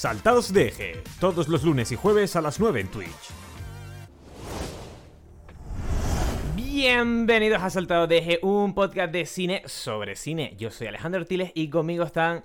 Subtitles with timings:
[0.00, 3.30] Saltados de Eje, todos los lunes y jueves a las 9 en Twitch.
[6.56, 10.54] Bienvenidos a Saltados de Eje, un podcast de cine sobre cine.
[10.56, 12.44] Yo soy Alejandro Ortiles y conmigo están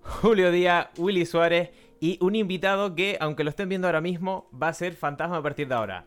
[0.00, 4.68] Julio Díaz, Willy Suárez y un invitado que, aunque lo estén viendo ahora mismo, va
[4.68, 6.06] a ser fantasma a partir de ahora.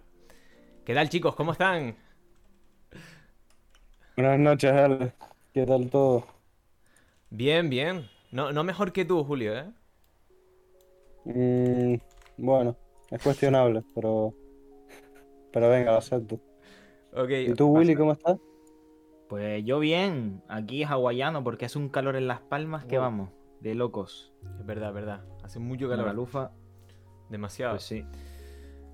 [0.83, 1.35] ¿Qué tal chicos?
[1.35, 1.95] ¿Cómo están?
[4.15, 5.13] Buenas noches, Ale.
[5.53, 6.25] ¿Qué tal todo?
[7.29, 8.09] Bien, bien.
[8.31, 9.65] No, no mejor que tú, Julio, ¿eh?
[11.33, 11.95] Mm,
[12.37, 12.75] bueno,
[13.11, 14.33] es cuestionable, pero.
[15.51, 16.39] Pero venga, lo acepto.
[17.13, 17.29] Ok.
[17.47, 18.37] ¿Y tú, Willy, cómo estás?
[19.27, 23.29] Pues yo bien, aquí es hawaiano porque hace un calor en Las Palmas que vamos,
[23.59, 24.31] de locos.
[24.59, 25.25] Es verdad, es verdad.
[25.43, 26.15] Hace mucho Con la calor.
[26.15, 26.51] lufa,
[27.29, 27.73] Demasiado.
[27.73, 28.05] pues sí,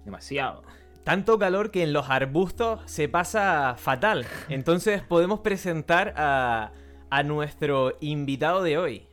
[0.05, 0.63] demasiado.
[1.03, 4.25] Tanto calor que en los arbustos se pasa fatal.
[4.49, 6.71] Entonces podemos presentar a,
[7.09, 9.07] a nuestro invitado de hoy.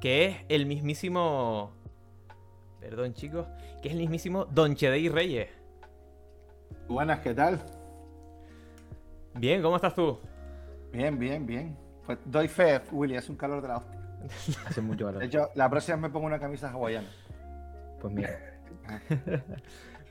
[0.00, 1.72] Que es el mismísimo...
[2.80, 3.46] Perdón chicos.
[3.82, 5.48] Que es el mismísimo Don Chedey Reyes.
[6.88, 7.60] Buenas, ¿qué tal?
[9.34, 10.18] Bien, ¿cómo estás tú?
[10.92, 11.76] Bien, bien, bien.
[12.06, 14.00] Pues doy fe, Willy, es un calor de la hostia.
[14.66, 15.22] Hace mucho De calor.
[15.24, 17.08] hecho, la próxima me pongo una camisa hawaiana.
[18.00, 18.30] Pues mira.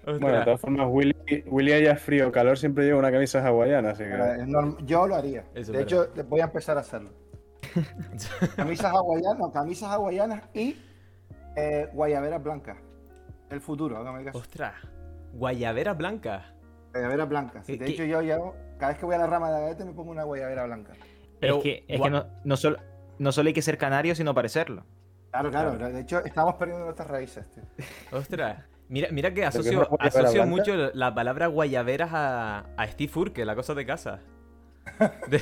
[0.05, 1.13] Bueno, de todas formas, Willy,
[1.47, 4.85] Willy haya frío o calor siempre lleva una camisa hawaiana, así que.
[4.85, 5.43] Yo lo haría.
[5.53, 7.09] Eso de hecho, voy a empezar a hacerlo.
[8.55, 10.77] Camisas hawaianas, camisas hawaianas y
[11.57, 12.77] eh, guayaberas blancas.
[13.49, 14.37] El futuro, hágame caso.
[14.37, 14.73] Ostras.
[15.33, 16.53] Guayabera blanca.
[16.93, 17.65] Guayaberas blancas.
[17.65, 19.91] ¿Qué- De hecho, yo llevo, cada vez que voy a la rama de agavete me
[19.93, 20.93] pongo una guayabera blanca.
[21.39, 22.77] Pero es que, es que no, no solo,
[23.19, 24.83] no solo hay que ser canario, sino parecerlo.
[25.31, 25.77] Claro, claro.
[25.77, 27.45] De hecho, estamos perdiendo nuestras raíces.
[27.51, 27.63] tío.
[28.11, 28.63] Ostras.
[28.89, 30.45] Mira, mira que asocio, guayabera asocio blanca?
[30.49, 34.19] mucho la palabra guayaberas a, a Steve Urkel, la cosa de casa.
[35.27, 35.41] De-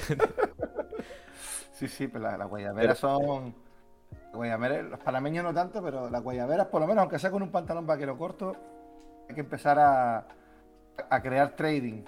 [1.73, 3.53] Sí, sí, pero las las guayaberas son.
[4.35, 7.85] Los panameños no tanto, pero las guayaberas, por lo menos, aunque sea con un pantalón
[7.85, 8.55] vaquero corto,
[9.27, 10.27] hay que empezar a,
[11.09, 12.03] a crear trading.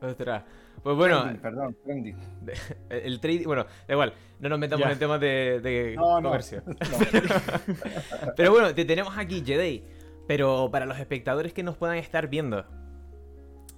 [0.00, 0.42] Ostras.
[0.82, 2.16] Pues bueno, Trending, perdón, trending.
[2.90, 3.44] el, trading.
[3.46, 4.92] Bueno, da igual, no nos metamos Ya.
[4.92, 6.62] en temas de, de No, comercio.
[6.66, 8.32] No.
[8.36, 9.84] Pero bueno, te tenemos aquí, Jedey.
[10.26, 12.64] Pero para los espectadores que nos puedan estar viendo,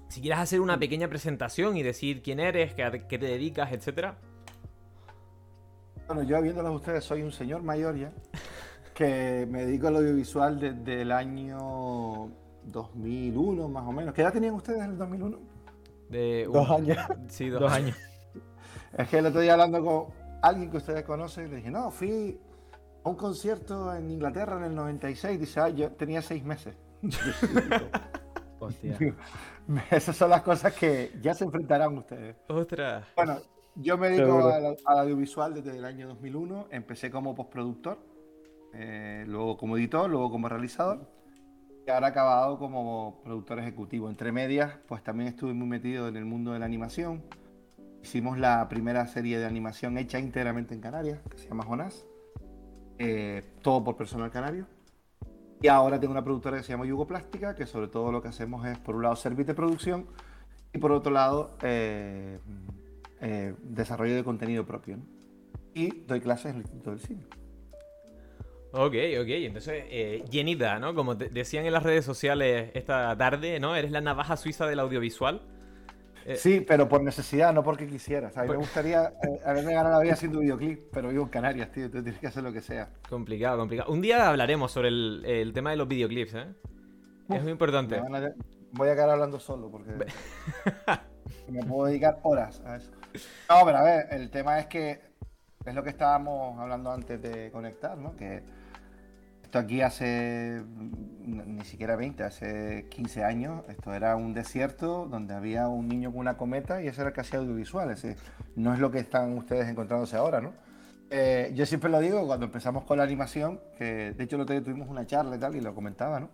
[0.08, 4.18] si quieres hacer una pequeña presentación y decir quién eres, qué te dedicas, etcétera.
[6.06, 8.12] Bueno, yo viéndolos a ustedes, soy un señor mayor ya,
[8.94, 12.30] que me dedico al audiovisual desde el año
[12.64, 14.14] 2001, más o menos.
[14.14, 15.38] ¿Qué edad tenían ustedes en el 2001?
[16.08, 16.98] De Dos años.
[17.28, 17.96] Sí, dos, Dos años.
[18.96, 20.06] Es que el otro día hablando con
[20.40, 22.40] alguien que ustedes conocen, le dije, no, fui
[23.04, 25.38] a un concierto en Inglaterra en el 96.
[25.38, 26.76] Dice, ah, yo tenía seis meses.
[28.58, 28.96] Hostia.
[29.90, 32.36] Esas son las cosas que ya se enfrentarán ustedes.
[32.48, 33.04] Ostras.
[33.16, 33.38] Bueno,
[33.76, 36.68] yo me dedico al, al audiovisual desde el año 2001.
[36.70, 37.98] Empecé como postproductor,
[38.72, 41.08] eh, luego como editor, luego como realizador.
[41.86, 44.08] Y ahora he acabado como productor ejecutivo.
[44.08, 47.22] Entre medias, pues también estuve muy metido en el mundo de la animación.
[48.02, 52.06] Hicimos la primera serie de animación hecha íntegramente en Canarias, que se llama Jonás.
[52.98, 54.66] Eh, todo por personal canario.
[55.60, 58.66] Y ahora tengo una productora que se llama Yugoplástica, que sobre todo lo que hacemos
[58.66, 60.06] es, por un lado, servir de producción
[60.72, 62.38] y por otro lado, eh,
[63.20, 64.96] eh, desarrollo de contenido propio.
[64.98, 65.04] ¿no?
[65.74, 67.22] Y doy clases en el Instituto del Cine.
[68.72, 69.28] Ok, ok.
[69.28, 70.94] Entonces, eh, llenita, ¿no?
[70.94, 73.74] Como te- decían en las redes sociales esta tarde, ¿no?
[73.76, 75.40] Eres la navaja suiza del audiovisual.
[76.26, 78.30] Eh, Sí, pero por necesidad, no porque quisiera.
[78.30, 78.48] ¿sabes?
[78.48, 81.84] Por- Me gustaría eh, haberme ganado la vida haciendo videoclip, pero vivo en Canarias, tío.
[81.84, 82.90] Entonces tienes que hacer lo que sea.
[83.08, 83.92] Complicado, complicado.
[83.92, 86.46] Un día hablaremos sobre el, el tema de los videoclips, ¿eh?
[87.30, 87.96] Es muy importante.
[87.96, 88.34] A-
[88.72, 89.90] voy a quedar hablando solo porque
[91.48, 92.90] me puedo dedicar horas a eso.
[93.48, 95.00] No, pero a ver, el tema es que
[95.64, 98.14] es lo que estábamos hablando antes de conectar, ¿no?
[98.16, 98.42] Que
[99.42, 100.62] esto aquí hace
[101.24, 106.20] ni siquiera 20, hace 15 años, esto era un desierto donde había un niño con
[106.20, 107.90] una cometa y eso era casi audiovisual.
[107.90, 108.06] Es
[108.54, 110.52] no es lo que están ustedes encontrándose ahora, ¿no?
[111.10, 114.54] Eh, yo siempre lo digo cuando empezamos con la animación, que de hecho el otro
[114.54, 116.30] día tuvimos una charla y tal y lo comentaba, ¿no?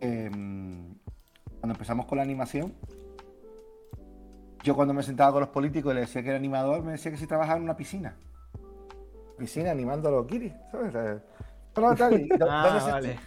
[0.00, 2.74] Eh, cuando empezamos con la animación,
[4.66, 7.12] yo cuando me sentaba con los políticos y les decía que era animador, me decía
[7.12, 8.16] que si trabajaba en una piscina.
[9.38, 11.22] Piscina animando a los kiris, ¿sabes?
[11.72, 13.18] Pero tal, y ¿dó- Ah, ¿dónde, se vale.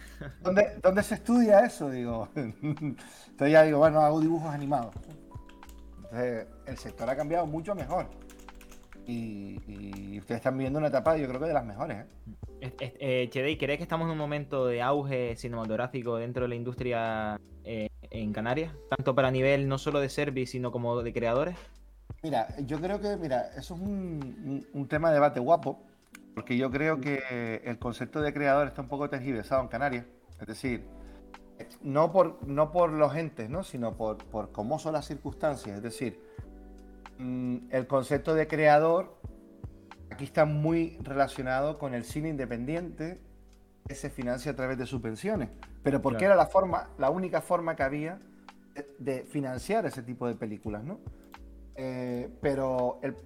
[0.42, 1.88] dónde- dónde se estudia eso?
[1.90, 2.28] Digo.
[2.34, 4.94] Entonces ya digo, bueno, hago dibujos animados.
[5.96, 8.06] Entonces, el sector ha cambiado mucho mejor.
[9.10, 11.98] Y, y ustedes están viviendo una etapa, yo creo que de las mejores.
[11.98, 12.06] ¿eh?
[12.60, 16.54] Es- eh, Chedey, ¿crees que estamos en un momento de auge cinematográfico dentro de la
[16.54, 18.72] industria eh, en Canarias?
[18.88, 21.56] Tanto para nivel no solo de service, sino como de creadores.
[22.22, 23.88] Mira, yo creo que, mira, eso es un,
[24.44, 25.80] un- un tema de debate guapo,
[26.34, 30.04] Porque yo creo que el concepto de creador está un poco tergiversado en Canarias.
[30.40, 30.84] Es decir,
[31.82, 33.62] no por, no por los entes, ¿no?
[33.64, 35.76] sino por, por cómo son las circunstancias.
[35.78, 36.20] Es decir,
[37.70, 39.16] el concepto de creador
[40.10, 43.20] aquí está muy relacionado con el cine independiente
[43.86, 45.48] que se financia a través de subvenciones.
[45.82, 46.34] Pero porque Claro.
[46.34, 48.20] era la forma, la única forma que había
[48.74, 51.00] de, de financiar ese tipo de películas, ¿no?
[51.74, 53.16] Eh, pero el-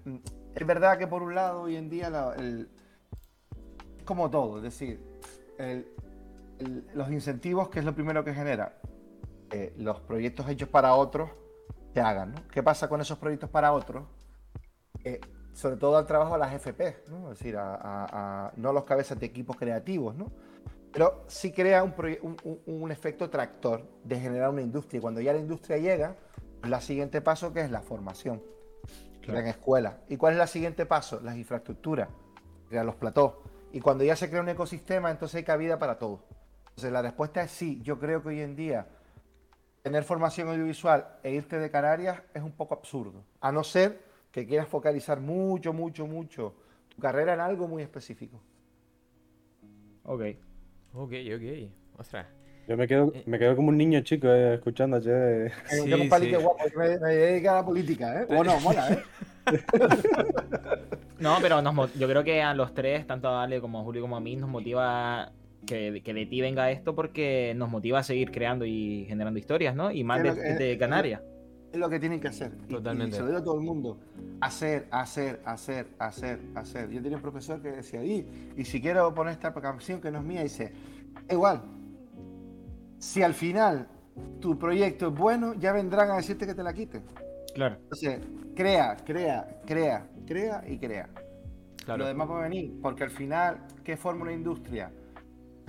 [0.54, 2.68] es verdad que por un lado hoy en día la- el-
[3.98, 5.00] es como todo, es decir,
[5.58, 5.86] el-
[6.60, 8.78] el- los incentivos, que es lo primero que genera,
[9.50, 11.30] Eh, los proyectos hechos para otros
[11.94, 12.48] se hagan, ¿no?
[12.50, 14.04] ¿Qué pasa con esos proyectos para otros?
[15.04, 15.20] Eh,
[15.52, 17.30] sobre todo al trabajo a las FP, ¿no?
[17.32, 20.32] Es decir, a, a- a- no los cabezas de equipos creativos, ¿no?
[20.92, 24.98] Pero sí crea un, un- un- efecto tractor de generar una industria.
[24.98, 26.16] Y cuando ya la industria llega,
[26.60, 28.42] pues la siguiente paso que es la formación.
[29.22, 29.94] Crean escuelas.
[30.08, 31.20] ¿Y cuál es el siguiente paso?
[31.22, 32.08] Las infraestructuras.
[32.68, 33.32] Crear los platós.
[33.72, 36.24] Y cuando ya se crea un ecosistema, entonces hay cabida para todo.
[36.70, 37.80] Entonces la respuesta es sí.
[37.82, 38.86] Yo creo que hoy en día
[39.84, 43.22] tener formación audiovisual e irte de Canarias es un poco absurdo.
[43.38, 44.00] A no ser
[44.32, 46.54] que quieras focalizar mucho, mucho, mucho
[46.88, 48.40] tu carrera en algo muy específico.
[50.04, 50.22] Ok.
[50.94, 51.98] Ok, ok.
[51.98, 52.26] Ostras.
[52.66, 55.50] Yo me quedo, me quedo como un niño chico eh, escuchando a Che.
[55.66, 56.42] Sí, Tengo un palique sí.
[56.42, 58.26] guapo me, me dedica a la política, ¿eh?
[58.30, 59.02] O no, mola, ¿eh?
[61.18, 64.00] No, pero nos yo creo que a los tres, tanto a Ale como a Julio
[64.00, 65.30] como a mí, nos motiva
[65.66, 69.74] que, que de ti venga esto porque nos motiva a seguir creando y generando historias,
[69.74, 69.90] ¿no?
[69.90, 71.22] Y más de, que- de es- Canarias.
[71.72, 72.52] Es lo que tienen que hacer.
[72.68, 73.14] Y- Totalmente.
[73.14, 73.98] Y, se lo digo a todo el mundo.
[74.40, 76.88] Hacer, hacer, hacer, hacer, hacer.
[76.90, 80.18] Yo tenía un profesor que decía, y, y si quiero poner esta canción que no
[80.20, 80.70] es mía, dice,
[81.28, 81.62] igual,
[82.98, 83.88] si al final
[84.40, 87.02] tu proyecto es bueno, ya vendrán a decirte que te la quiten.
[87.54, 87.76] Claro.
[87.82, 88.20] Entonces,
[88.54, 91.08] crea, crea, crea, crea y crea.
[91.84, 91.98] Claro.
[92.02, 94.90] Lo demás va a venir, porque al final, ¿qué forma una industria?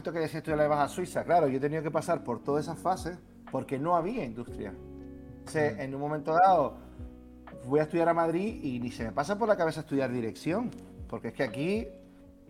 [0.05, 2.23] Esto que decías tú de la vas a Suiza, claro, yo he tenido que pasar
[2.23, 3.17] por todas esas fases
[3.51, 4.71] porque no había industria.
[5.39, 6.77] Entonces, en un momento dado,
[7.65, 10.69] voy a estudiar a Madrid y ni se me pasa por la cabeza estudiar dirección,
[11.09, 11.87] porque es que aquí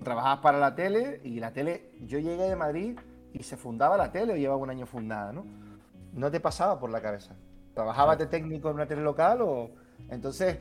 [0.04, 3.00] trabajabas para la tele y la tele, yo llegué de Madrid
[3.32, 5.46] y se fundaba la tele, o llevaba un año fundada, ¿no?
[6.12, 7.38] No te pasaba por la cabeza.
[7.74, 9.70] Trabajabas de técnico en una tele local o...
[10.10, 10.58] Entonces,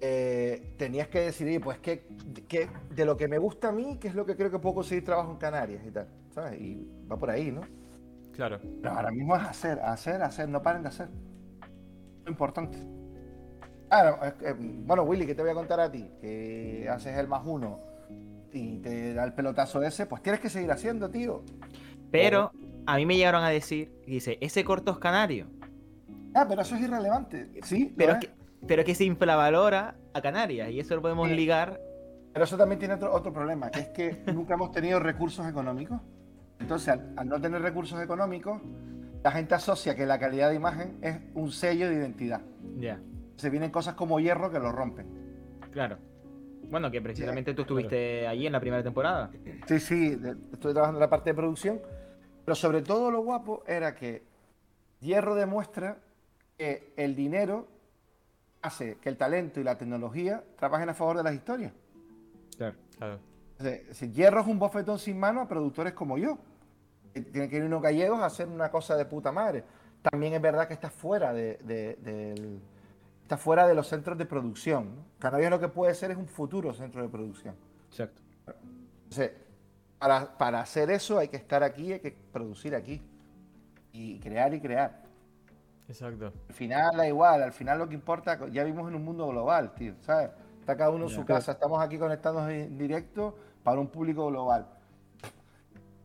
[0.00, 2.06] eh, tenías que decidir, pues, ¿qué,
[2.48, 4.76] qué- de lo que me gusta a mí, qué es lo que creo que puedo
[4.76, 6.60] conseguir trabajo en Canarias y tal, ¿sabes?
[6.60, 7.68] Y va por ahí, ¿no?
[8.32, 8.60] Claro.
[8.82, 11.08] Pero ahora mismo es hacer, hacer, hacer, no paren de hacer.
[12.24, 12.78] Lo importante.
[13.88, 16.08] Claro, es que, bueno, Willy, ¿qué te voy a contar a ti?
[16.20, 17.80] Que haces el más uno
[18.52, 21.44] y te da el pelotazo ese, pues tienes que seguir haciendo, tío.
[22.10, 22.52] Pero
[22.86, 25.50] a mí me llegaron a decir, dice, ese corto es canario.
[26.34, 27.50] Ah, pero eso es irrelevante.
[27.62, 28.20] Sí, Pero lo es es.
[28.20, 28.30] que,
[28.66, 31.34] pero que se infravalora a Canarias y eso lo podemos Sí.
[31.34, 31.80] ligar.
[32.32, 36.00] Pero eso también tiene otro, otro problema, que es que nunca hemos tenido recursos económicos.
[36.60, 38.60] Entonces, al, al no tener recursos económicos,
[39.24, 42.40] la gente asocia que la calidad de imagen es un sello de identidad.
[42.76, 43.00] Ya,
[43.36, 45.06] Se vienen cosas como hierro que lo rompen.
[45.72, 45.98] claro.
[46.70, 49.28] Bueno, que precisamente tú estuviste allí en la primera temporada.
[49.66, 51.80] Sí, sí, de- estoy trabajando en la parte de producción,
[52.44, 54.22] pero sobre todo lo guapo era que
[55.00, 55.98] Hierro demuestra
[56.56, 57.66] que el dinero
[58.62, 61.72] hace que el talento y la tecnología trabajen a favor de las historias.
[62.56, 62.76] Claro.
[62.98, 63.18] Claro.
[63.58, 66.38] O sea, si Hierro es un bofetón sin mano a productores como yo.
[67.14, 69.64] que Tienen que ir unos gallegos a hacer una cosa de puta madre.
[70.02, 72.58] También es verdad que está fuera de, de-
[73.22, 74.96] está fuera de los centros de producción.
[74.96, 75.04] ¿no?
[75.18, 77.54] Canarias lo que puede ser es un futuro centro de producción.
[77.90, 78.22] Exacto.
[79.04, 79.32] Entonces,
[79.98, 83.02] para, para hacer eso hay que estar aquí, hay que producir aquí.
[83.92, 85.02] Y crear y crear.
[85.90, 86.32] Exacto.
[86.48, 89.74] Al final da igual, al final lo que importa, ya vivimos en un mundo global,
[89.74, 90.30] tío, ¿sabes?
[90.60, 94.66] Está cada uno en su casa, estamos aquí conectados en directo para un público global.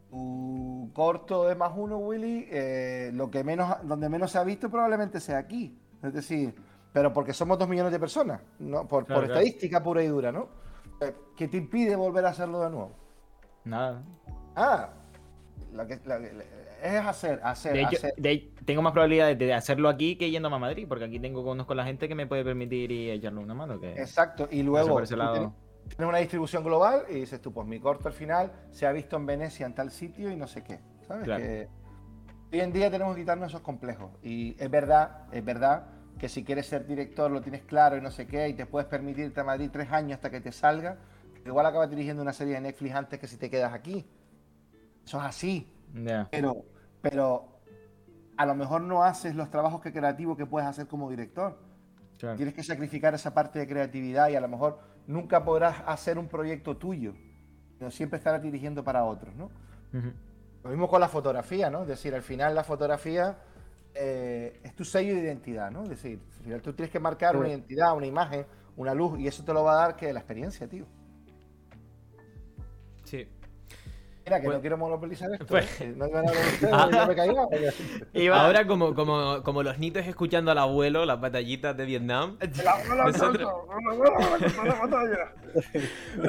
[0.09, 4.69] Tu corto de más uno, Willy, eh, lo que menos, donde menos se ha visto
[4.71, 5.77] probablemente sea aquí.
[6.01, 6.55] Es decir,
[6.91, 8.87] pero porque somos dos millones de personas, ¿no?
[8.87, 9.39] por, Claro, por claro.
[9.41, 10.47] estadística pura y dura, ¿no?
[11.01, 12.91] Eh, ¿Qué te impide volver a hacerlo de nuevo?
[13.65, 14.01] Nada.
[14.55, 14.89] Ah,
[15.73, 18.13] la que- la que- es hacer, hacer, De hecho, hacer.
[18.17, 21.73] de tengo más probabilidades de hacerlo aquí que yéndome a Madrid, porque aquí tengo conozco
[21.73, 23.79] a la gente que me puede permitir y echarle una mano.
[23.79, 28.13] Que Exacto, y luego tienes una distribución global y dices tú, pues mi corto al
[28.13, 30.79] final se ha visto en Venecia en tal sitio y no sé qué.
[31.07, 31.25] ¿Sabes?
[31.25, 31.43] Claro.
[31.43, 31.69] Que
[32.51, 34.11] hoy en día tenemos que quitarnos esos complejos.
[34.23, 38.09] Y es verdad, es verdad que si quieres ser director lo tienes claro y no
[38.09, 40.97] sé qué, y te puedes permitirte a Madrid tres años hasta que te salga,
[41.45, 44.05] igual acabas dirigiendo una serie de Netflix antes que si te quedas aquí.
[45.05, 45.71] Eso es así.
[45.95, 46.27] Ya.
[46.31, 46.65] Pero,
[47.01, 47.59] pero
[48.37, 51.57] a lo mejor no haces los trabajos que creativo que puedes hacer como director.
[52.19, 52.35] Claro.
[52.37, 56.27] Tienes que sacrificar esa parte de creatividad y a lo mejor nunca podrás hacer un
[56.27, 57.13] proyecto tuyo.
[57.77, 59.45] sino siempre estar dirigiendo para otros, ¿no?
[59.93, 60.13] Ujú.
[60.63, 61.81] Lo mismo con la fotografía, ¿no?
[61.81, 63.37] Es decir, al final la fotografía
[63.93, 65.83] eh, es tu sello de identidad, ¿no?
[65.83, 67.37] Es decir, al final tú tienes que marcar Sí.
[67.37, 68.45] una identidad, una imagen,
[68.77, 70.85] una luz, y eso te lo va a dar que la experiencia, tío.
[74.25, 75.45] Mira, que Pues- no quiero monopolizar esto.
[75.45, 75.93] pues- ¿eh?
[75.95, 77.05] No iban a hablar ustedes, Ah.
[77.07, 77.47] me callaba.
[78.13, 82.37] Iba- Ahora, como, como, como los nitos escuchando al abuelo, las batallitas de Vietnam,
[83.05, 83.51] Nosotros-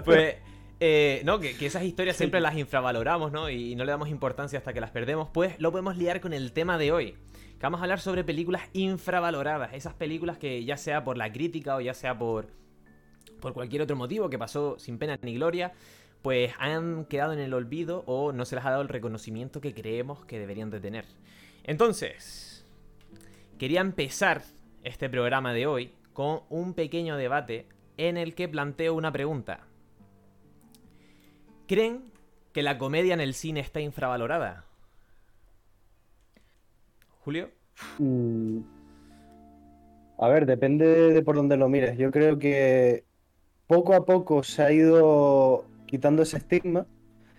[0.05, 0.37] pues.
[0.81, 3.49] eh, no, que, que esas historias siempre las infravaloramos, ¿no?
[3.49, 5.29] Y no le damos importancia hasta que las perdemos.
[5.33, 7.13] Pues lo podemos liar con el tema de hoy.
[7.13, 9.73] Que vamos a hablar sobre películas infravaloradas.
[9.73, 12.49] Esas películas que ya sea por la crítica o ya sea por,
[13.41, 15.73] por cualquier otro motivo que pasó sin pena ni gloria,
[16.27, 19.73] pues han quedado en el olvido o no se les ha dado el reconocimiento que
[19.73, 21.05] creemos que deberían de tener.
[21.63, 22.67] Entonces,
[23.61, 24.43] quería empezar
[24.83, 29.69] este programa de hoy con un pequeño debate en el que planteo una pregunta.
[31.69, 32.11] ¿Creen
[32.53, 34.65] que la comedia en el cine está infravalorada?
[37.21, 37.51] Julio.
[38.01, 38.63] Mm.
[40.19, 41.97] A ver, depende de por dónde lo mires.
[41.97, 43.05] Yo creo que
[43.69, 46.87] poco a poco se ha ido quitando ese estigma.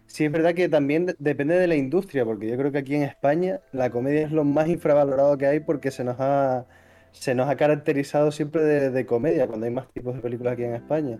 [0.06, 2.96] Sí es verdad que también de- depende de la industria, porque yo creo que aquí
[2.96, 6.66] en España la comedia es lo más infravalorado que hay porque se nos ha,
[7.12, 10.64] se nos ha caracterizado siempre de, de comedia cuando hay más tipos de películas aquí
[10.64, 11.20] en España.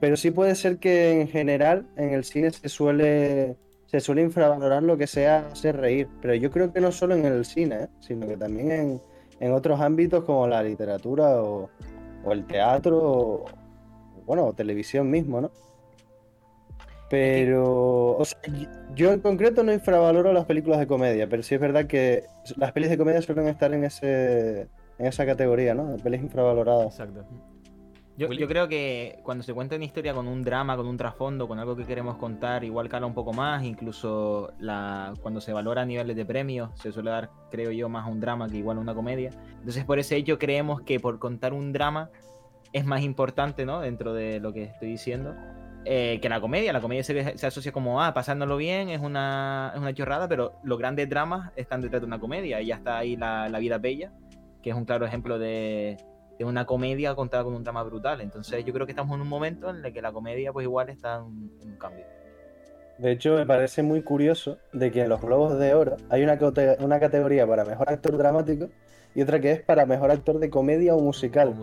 [0.00, 3.56] Pero sí puede ser que en general en el cine se suele,
[3.86, 6.08] se suele infravalorar lo que sea hacer reír.
[6.20, 7.88] Pero yo creo que no solo en el cine, ¿eh?
[8.00, 9.00] sino que también en,
[9.40, 11.70] en otros ámbitos como la literatura o,
[12.24, 13.44] o el teatro o,
[14.26, 15.50] bueno, o televisión mismo, ¿no?
[17.12, 18.38] Pero, o sea,
[18.94, 22.24] yo en concreto no infravaloro las películas de comedia, pero sí es verdad que
[22.56, 24.62] las pelis de comedia suelen estar en ese,
[24.98, 25.88] en esa categoría, ¿no?
[25.88, 26.98] De pelis infravaloradas.
[26.98, 27.26] Exacto.
[28.16, 31.58] Yo, creo que cuando se cuenta una historia con un drama, con un trasfondo, con
[31.58, 35.84] algo que queremos contar, igual cala un poco más, incluso la, cuando se valora a
[35.84, 38.80] niveles de premios, se suele dar, creo yo, más a un drama que igual a
[38.80, 39.28] una comedia.
[39.58, 42.08] Entonces, por ese hecho, creemos que por contar un drama
[42.72, 43.82] es más importante, ¿no?
[43.82, 45.34] Dentro de lo que estoy diciendo,
[45.84, 46.72] eh, que la comedia.
[46.72, 50.78] La comedia se, asocia como, ah, pasándolo bien, es una, es una chorrada, pero los
[50.78, 52.60] grandes dramas están detrás de una comedia.
[52.60, 54.12] Y ya está ahí la, la vida bella,
[54.62, 55.96] que es un claro ejemplo de,
[56.38, 58.20] de una comedia contada con un drama brutal.
[58.20, 60.88] Entonces yo creo que estamos en un momento en el que la comedia pues igual
[60.88, 62.04] está en, en un cambio.
[62.98, 66.38] De hecho, me parece muy curioso de que en los Globos de Oro hay una,
[66.78, 68.68] una categoría para mejor actor dramático
[69.14, 71.54] y otra que es para mejor actor de comedia o O musical.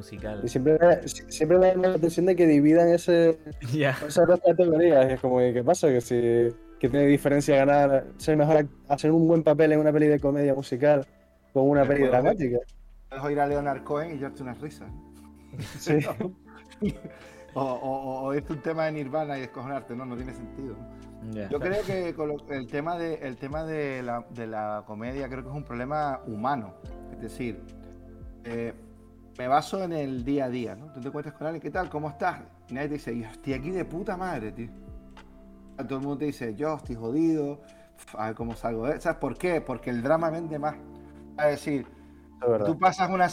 [0.43, 3.37] Y siempre, me- siempre me llama la atención de que dividan ese,
[3.73, 3.97] Ya.
[4.07, 5.09] esas dos categorías.
[5.09, 5.87] Y es como, ¿qué pasa?
[5.87, 6.15] Que si
[6.79, 10.19] que tiene diferencia ganar, ser mejor, ac- hacer un buen papel en una peli de
[10.19, 11.05] comedia musical
[11.53, 12.57] con una peli puedo dramática.
[13.09, 14.89] Puedes oír a Leonard Cohen y llevarte unas risas.
[15.79, 15.99] Sí.
[17.55, 20.75] O, o, o oírte un tema de Nirvana y descojonarte, no, no tiene sentido.
[21.49, 25.27] Yo creo que con lo- el tema, de, el tema de, la, de la comedia
[25.27, 26.75] creo que es un problema humano.
[27.11, 27.61] Es decir,
[28.45, 28.73] eh,
[29.37, 30.93] me baso en el día a día, ¿no?
[30.93, 31.89] Tú te encuentras con alguien, ¿qué tal?
[31.89, 32.41] ¿Cómo estás?
[32.69, 34.69] Y nadie te dice, yo estoy aquí de puta madre, tío.
[35.77, 37.61] A Todo el mundo te dice, yo estoy jodido,
[38.17, 39.01] a ver cómo salgo de...
[39.01, 39.59] ¿Sabes por qué?
[39.59, 40.75] Porque el drama vende más.
[41.39, 41.98] Es decir, Es.
[42.65, 43.27] Tú pasas una,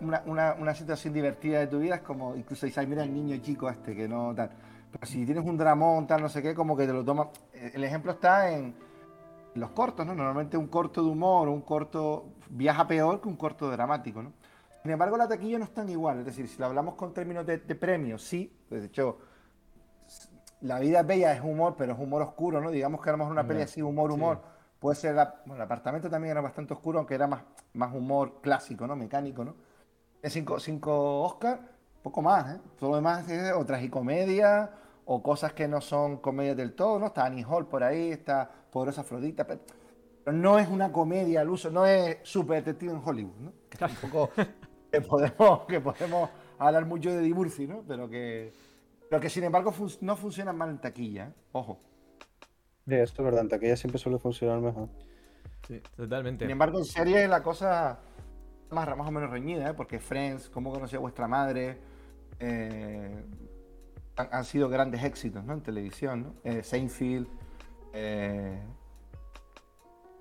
[0.00, 3.12] una, una, una, situación divertida de tu vida, es como, incluso dices, "Ay, mira el
[3.12, 4.50] niño chico este, que no tal.
[4.90, 7.28] Pero si tienes un dramón, tal, no sé qué, como que te lo toma.
[7.54, 8.74] eh, El ejemplo está en
[9.54, 10.14] los cortos, ¿no?
[10.14, 14.32] Normalmente un corto de humor, un corto viaja peor que un corto dramático, ¿no?
[14.82, 16.20] Sin embargo, la taquilla no es tan igual.
[16.20, 18.52] Es decir, si lo hablamos con términos de, de premios, sí.
[18.70, 19.18] De hecho,
[20.60, 22.70] la vida es bella es humor, pero es humor oscuro, ¿no?
[22.70, 24.40] Digamos que a lo mejor una peli Ya, así, humor, humor.
[24.82, 27.42] Puede ser, la- bueno, el apartamento también era bastante oscuro, aunque era más,
[27.74, 28.96] más humor clásico, ¿no?
[28.96, 29.54] Mecánico, ¿no?
[30.20, 31.60] Tiene cinco, cinco Oscar,
[32.02, 32.60] poco más, ¿eh?
[32.78, 34.72] Todo lo demás es o tragicomedia
[35.06, 37.06] o cosas que no son comedias del todo, ¿no?
[37.08, 39.60] Está Annie Hall por ahí, está Poderosa Afrodita, pero,
[40.24, 43.52] pero no es una comedia al uso, no es super detective en Hollywood, ¿no?
[43.70, 44.30] Que tampoco
[44.92, 47.84] que podemos, que podemos hablar mucho de Murphy, ¿no?
[47.88, 48.52] Pero que,
[49.08, 51.34] pero que sin embargo fun- no funcionan mal en taquilla, ¿eh?
[51.52, 51.80] Ojo.
[52.86, 53.42] Sí, eso es verdad.
[53.42, 54.88] En taquilla siempre suele funcionar mejor.
[55.66, 56.44] Sí, totalmente.
[56.44, 57.98] Sin embargo, en serie la cosa
[58.70, 59.74] más, más o menos reñida, ¿eh?
[59.74, 61.78] porque Friends, cómo conocí a vuestra madre,
[62.40, 63.24] eh,
[64.16, 65.52] han, han sido grandes éxitos ¿no?
[65.52, 66.22] en televisión.
[66.22, 66.34] ¿no?
[66.50, 67.28] Eh, Seinfeld.
[67.92, 68.60] eh,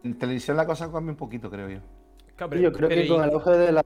[0.04, 1.80] en televisión la cosa cambia un poquito, creo yo.
[2.50, 3.86] Sí, yo creo que con el auge de, la,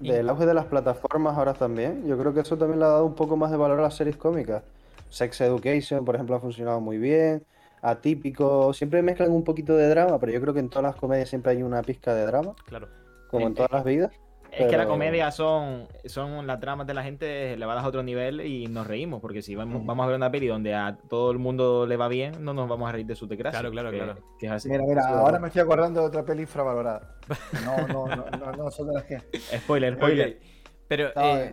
[0.00, 3.06] del auge de las plataformas ahora también, yo creo que eso también le ha dado
[3.06, 4.62] un poco más de valor a las series cómicas.
[5.08, 7.42] Sex Education, por ejemplo, ha funcionado muy bien.
[7.90, 11.28] Atípico, siempre mezclan un poquito de drama, pero yo creo que en todas las comedias
[11.28, 12.88] siempre hay una pizca de drama, Claro.
[13.28, 14.12] como en todas las vidas.
[14.52, 18.40] Es que la comedia son, son las tramas de la gente elevadas a otro nivel
[18.40, 21.38] y nos reímos, porque si vamos, vamos a ver una peli donde a todo el
[21.38, 23.60] mundo le va bien, no nos vamos a reír de su desgracia.
[23.60, 24.16] Claro, claro, que, claro.
[24.38, 24.70] que es así.
[24.70, 27.16] Mira, mira, ahora me estoy acordando de otra peli infravalorada.
[27.64, 29.18] No, no, no, no, no son de las que.
[29.58, 30.40] Spoiler, spoiler.
[30.88, 31.52] Pero eh, eh.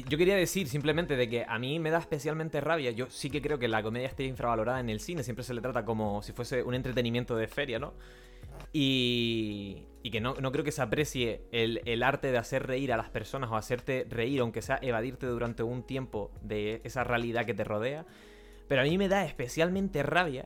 [0.00, 2.90] yo quería decir simplemente de que a mí me da especialmente rabia.
[2.92, 5.22] Yo sí que creo que la comedia esté infravalorada en el cine.
[5.22, 7.94] Siempre se le trata como si fuese un entretenimiento de feria, ¿no?
[8.72, 12.92] Y, y que no, no creo que se aprecie el, el arte de hacer reír
[12.92, 17.44] a las personas o hacerte reír, aunque sea evadirte durante un tiempo de esa realidad
[17.44, 18.06] que te rodea.
[18.68, 20.44] Pero a mí me da especialmente rabia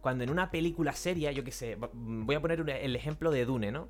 [0.00, 3.72] cuando en una película seria, yo qué sé, voy a poner el ejemplo de Dune,
[3.72, 3.88] ¿no?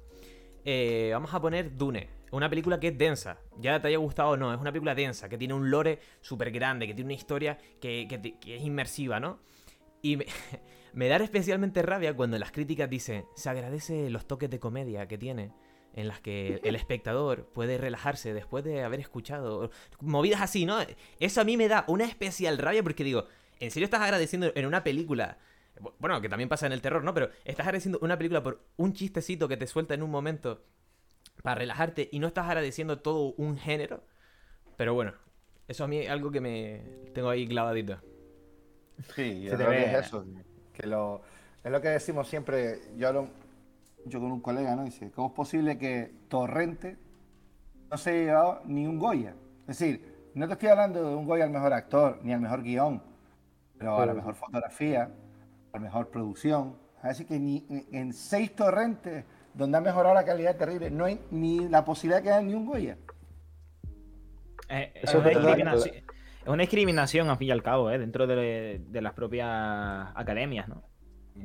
[0.65, 4.37] Eh, vamos a poner Dune, una película que es densa, ya te haya gustado o
[4.37, 7.59] no, es una película densa, que tiene un lore súper grande, que tiene una historia
[7.81, 9.39] que, que te- que es inmersiva, ¿no?
[10.03, 10.27] Y me,
[10.93, 15.19] me da especialmente rabia cuando las críticas dicen, se agradece los toques de comedia que
[15.19, 15.53] tiene,
[15.95, 20.79] en las que el espectador puede relajarse después de haber escuchado movidas así, ¿no?
[21.21, 23.27] Eso a mí me da una especial rabia porque digo,
[23.61, 25.39] ¿en serio estás agradeciendo en una película?
[25.99, 27.13] Bueno, que también pasa en el terror, ¿no?
[27.15, 30.65] Pero estás agradeciendo una película por un chistecito que te suelta en un momento
[31.47, 34.03] para relajarte y no estás agradeciendo todo un género.
[34.77, 35.13] Pero bueno,
[35.69, 36.83] eso a mí es algo que me
[37.15, 37.99] tengo ahí clavadito.
[39.15, 40.27] Sí, yo creo que es eso.
[40.73, 41.23] Que lo,
[41.63, 42.81] es lo que decimos siempre.
[42.97, 43.29] Yo hablo
[44.07, 44.83] yo con un colega, ¿no?
[44.83, 46.97] Dice, ¿cómo es posible que Torrente
[47.93, 49.37] no se haya llevado ni un Goya?
[49.69, 52.65] Es decir, no te estoy hablando de un Goya al mejor actor, ni al mejor
[52.65, 53.01] guion,
[53.79, 56.77] pero a la mejor fotografía, a la mejor producción.
[57.03, 59.25] Así que ni en seis Torrentes,
[59.57, 62.55] donde ha mejorado la calidad terrible, no hay ni la posibilidad de que haya ni
[62.55, 62.99] un Goya.
[64.69, 67.99] Eh, es, Eso una discriminación, es una discriminación, al fin y al cabo, ¿eh?
[67.99, 69.49] dentro de, de las propias
[70.15, 70.83] academias, ¿no?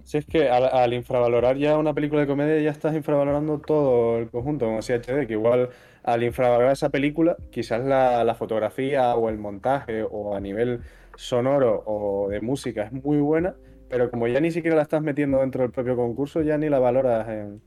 [0.04, 4.20] Si es que al, al infravalorar ya una película de comedia ya estás infravalorando todo
[4.20, 5.70] el conjunto, como decía HD, que igual
[6.04, 10.82] al infravalorar esa película, quizás la, la fotografía o el montaje o a nivel
[11.16, 13.56] sonoro o de música es muy buena,
[13.90, 16.80] pero como ya ni siquiera la estás metiendo dentro del propio concurso, ya ni la
[16.80, 17.62] valoras en,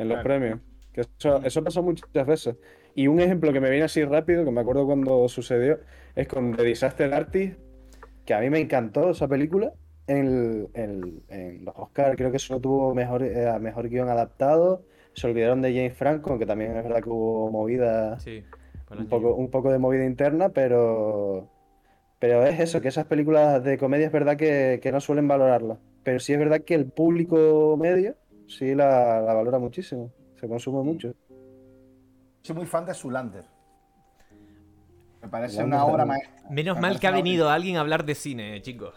[0.00, 0.22] en los Claro.
[0.24, 0.60] premios.
[0.92, 2.56] Que eso, eso pasa muchas veces.
[2.94, 5.78] Y un ejemplo que me viene así rápido, que me acuerdo cuando sucedió,
[6.16, 7.58] es con The Disaster Artist,
[8.24, 9.72] que a mí me encantó esa película.
[10.06, 14.82] En, el- en- los Oscars creo que solo tuvo mejor, eh, mejor guion adaptado.
[15.12, 18.42] Se olvidaron de James Franco, aunque también es verdad que hubo movida, Sí.
[18.90, 21.48] un poco, un poco de movida interna, pero,
[22.18, 25.78] pero es eso, que esas películas de comedia es verdad que, que no suelen valorarlas.
[26.02, 28.16] Pero sí es verdad que el público medio
[28.50, 31.14] sí la, la valora muchísimo, se consume mucho.
[32.42, 33.44] Soy muy fan de Zulander.
[35.22, 36.18] Me parece una obra también.
[36.30, 36.50] maestra.
[36.50, 38.94] Menos Me mal que ha venido alguien a hablar de cine, chicos.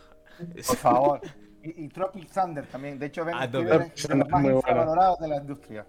[0.68, 1.22] Por favor.
[1.62, 2.98] Y, y Tropic Thunder también.
[2.98, 5.86] De hecho, Ben Ah, de los más infravalorados de la industria.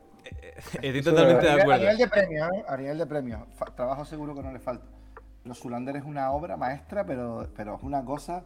[0.82, 1.98] Estoy Eso totalmente de- de a, nivel, acuerdo.
[1.98, 2.64] de premios, ¿eh?
[2.66, 3.40] A nivel de premios.
[3.54, 4.86] Fa- trabajo seguro que no le falta.
[5.42, 8.42] Pero Zulander es una obra maestra, pero, pero es una cosa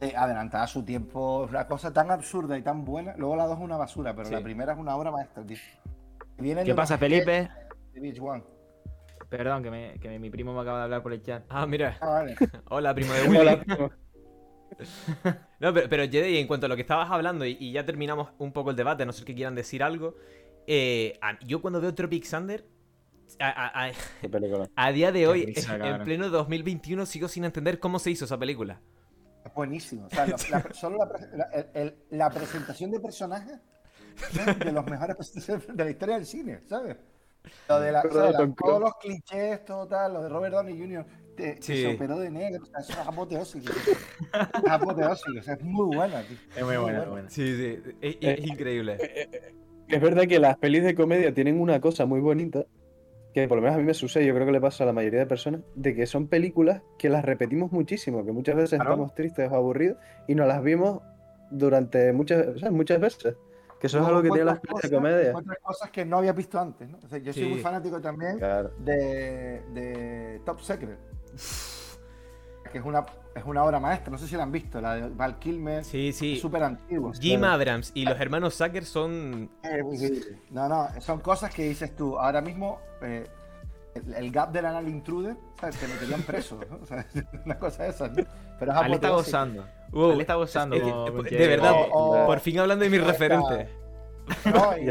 [0.00, 1.46] eh, adelantada a su tiempo.
[1.48, 3.14] Una cosa tan absurda y tan buena.
[3.16, 4.34] Luego la dos es una basura, pero Sí.
[4.34, 5.56] la primera es una obra maestra, tío.
[6.38, 7.48] Vienen ¿Qué pasa, Felipe?
[7.92, 8.42] de Beach One.
[9.28, 11.42] Perdón, que, me- que mi primo me acaba de hablar por el chat.
[11.48, 11.98] Ah, mira.
[12.00, 12.36] Ah, vale.
[12.70, 13.38] Hola, primo de Willy.
[13.38, 13.64] Hola.
[15.60, 18.28] No, pero, pero Jedi, en cuanto a lo que estabas hablando, y, y ya terminamos
[18.38, 20.14] un poco el debate, a no ser que quieran decir algo.
[20.66, 22.64] eh, a- yo cuando veo Tropic Thunder,
[23.40, 23.48] a,
[23.86, 23.90] a-
[24.76, 28.38] a- día de hoy, risa, en pleno 2021, sigo sin entender cómo se hizo esa
[28.38, 28.80] película.
[29.58, 30.06] Es buenísimo.
[30.06, 33.58] O sea, la, la- solo la, la- el- el- la presentación de personajes
[34.30, 35.16] es de los mejores
[35.74, 36.96] de la historia del cine, ¿sabes?
[37.68, 41.06] Lo de la, todos los clichés, todo tal, lo de Robert Downey Jr.
[41.36, 41.82] te- que Sí.
[41.82, 43.72] se operó de negro, o sea, eso es apoteósico.
[43.72, 46.36] Es apoteósico, o sea, es muy buena, tío.
[46.56, 47.30] Es muy buena, muy buena.
[47.30, 48.96] Sí, sí, es, Eh, es increíble.
[49.88, 52.64] Es verdad que las pelis de comedia tienen una cosa muy bonita,
[53.34, 54.92] que por lo menos a mí me sucede, yo creo que le pasa a la
[54.92, 58.90] mayoría de personas, de que son películas que las repetimos muchísimo, que muchas veces Claro.
[58.92, 61.00] estamos tristes o aburridos y nos las vimos
[61.50, 63.36] durante muchas, o sea, muchas veces.
[63.80, 65.36] Que eso es algo que tiene las pelis de comedia.
[65.36, 66.98] Otras cosas que no había visto antes, ¿no?
[67.04, 67.48] O sea, yo soy Sí.
[67.48, 68.70] muy fanático también Claro.
[68.78, 70.98] de, de Top Secret.
[72.70, 73.04] Que es una,
[73.34, 75.84] es una obra maestra, no sé si la han visto, la de Val Kilmer.
[75.84, 76.34] Sí, sí.
[76.34, 77.12] Es súper antiguo.
[77.12, 77.54] Jim claro.
[77.54, 79.50] Abrams y los hermanos Zucker son.
[79.62, 80.22] Eh, sí.
[80.50, 82.18] No, no, son cosas que dices tú.
[82.18, 83.26] Ahora mismo, eh,
[83.94, 85.76] el, el gap del anal intruder, ¿sabes?
[85.78, 86.78] Te meterían preso, ¿no?
[86.82, 87.04] O sea,
[87.44, 88.24] una cosa de esas, ¿no?
[88.58, 89.64] Pero es Ale está gozando.
[89.94, 90.76] Ale está gozando.
[90.76, 91.90] es que, como- de verdad, Jedi.
[91.92, 93.68] O- o- por fin hablando de mis referentes.
[94.44, 94.90] No, y, y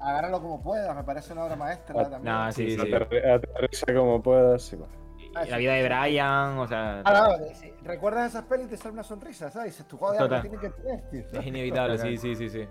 [0.00, 2.34] agárralo como puedas, me parece una obra maestra Ah, también.
[2.34, 2.76] no, sí, sí.
[2.76, 4.74] Aterri- Aterriza como puedas.
[4.76, 5.03] bueno.
[5.46, 7.02] Y la vida de Brian, o sea.
[7.04, 7.72] Ah, no, sí.
[7.82, 9.72] ¿Recuerdas esas pelis y te sale una sonrisa, ¿sabes?
[9.72, 10.42] Dices, tu joder, Total.
[10.42, 11.40] tiene que tener, tío.
[11.40, 12.66] Es inevitable, sí, sí, sí, sí.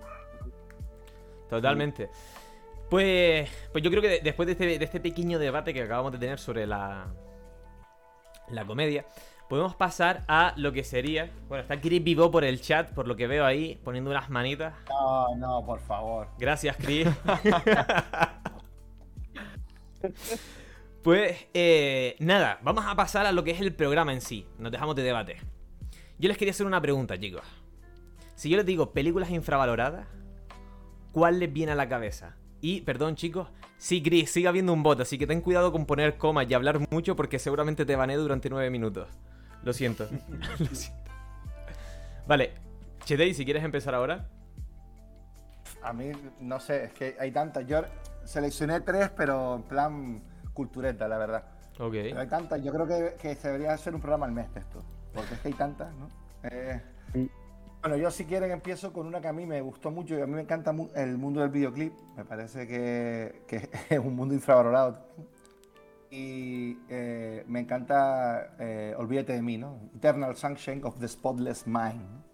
[1.48, 2.08] Totalmente.
[2.90, 6.12] Pues, pues yo creo que de- después de este, de este pequeño debate que acabamos
[6.12, 7.06] de tener sobre la,
[8.48, 9.04] la comedia,
[9.48, 11.30] podemos pasar a lo que sería.
[11.48, 14.74] Bueno, está Chris Vivo por el chat, por lo que veo ahí, poniendo unas manitas.
[14.88, 16.28] No, no, por favor.
[16.38, 17.08] Gracias, Chris.
[21.04, 24.46] pues eh, nada, vamos a pasar a lo que es el programa en sí.
[24.58, 25.36] Nos dejamos de debate.
[26.18, 27.42] Yo les quería hacer una pregunta, chicos.
[28.34, 30.08] Si yo les digo películas infravaloradas,
[31.12, 32.36] ¿cuál les viene a la cabeza?
[32.62, 36.16] Y, perdón, chicos, sí, Chris, sigue habiendo un bot, así que ten cuidado con poner
[36.16, 39.06] comas y hablar mucho porque seguramente te bané durante nueve minutos.
[39.62, 40.08] Lo siento.
[40.58, 41.10] Lo siento.
[42.26, 42.52] Vale,
[43.04, 44.26] Chedei, si quieres empezar ahora.
[45.82, 47.66] A mí, no sé, es que hay tantas.
[47.66, 47.82] Yo
[48.24, 51.44] seleccioné tres, pero en plan cultureta, la verdad.
[51.78, 51.92] Ok.
[51.92, 52.62] Pero hay tantas.
[52.62, 54.82] Yo creo que, que se debería hacer un programa al mes de esto.
[55.12, 56.08] Porque es que hay tantas, ¿no?
[56.44, 56.80] Eh,
[57.82, 60.26] bueno, yo si quieren empiezo con una que a mí me gustó mucho y a
[60.26, 61.92] mí me encanta mu- el mundo del videoclip.
[62.16, 64.94] Me parece que, que es un mundo infravalorado.
[64.94, 65.28] también.
[66.10, 69.78] Y eh, me encanta eh, Olvídate de mí, ¿no?
[69.96, 72.00] Eternal Sunshine of the Spotless Mind.
[72.00, 72.24] ¿no?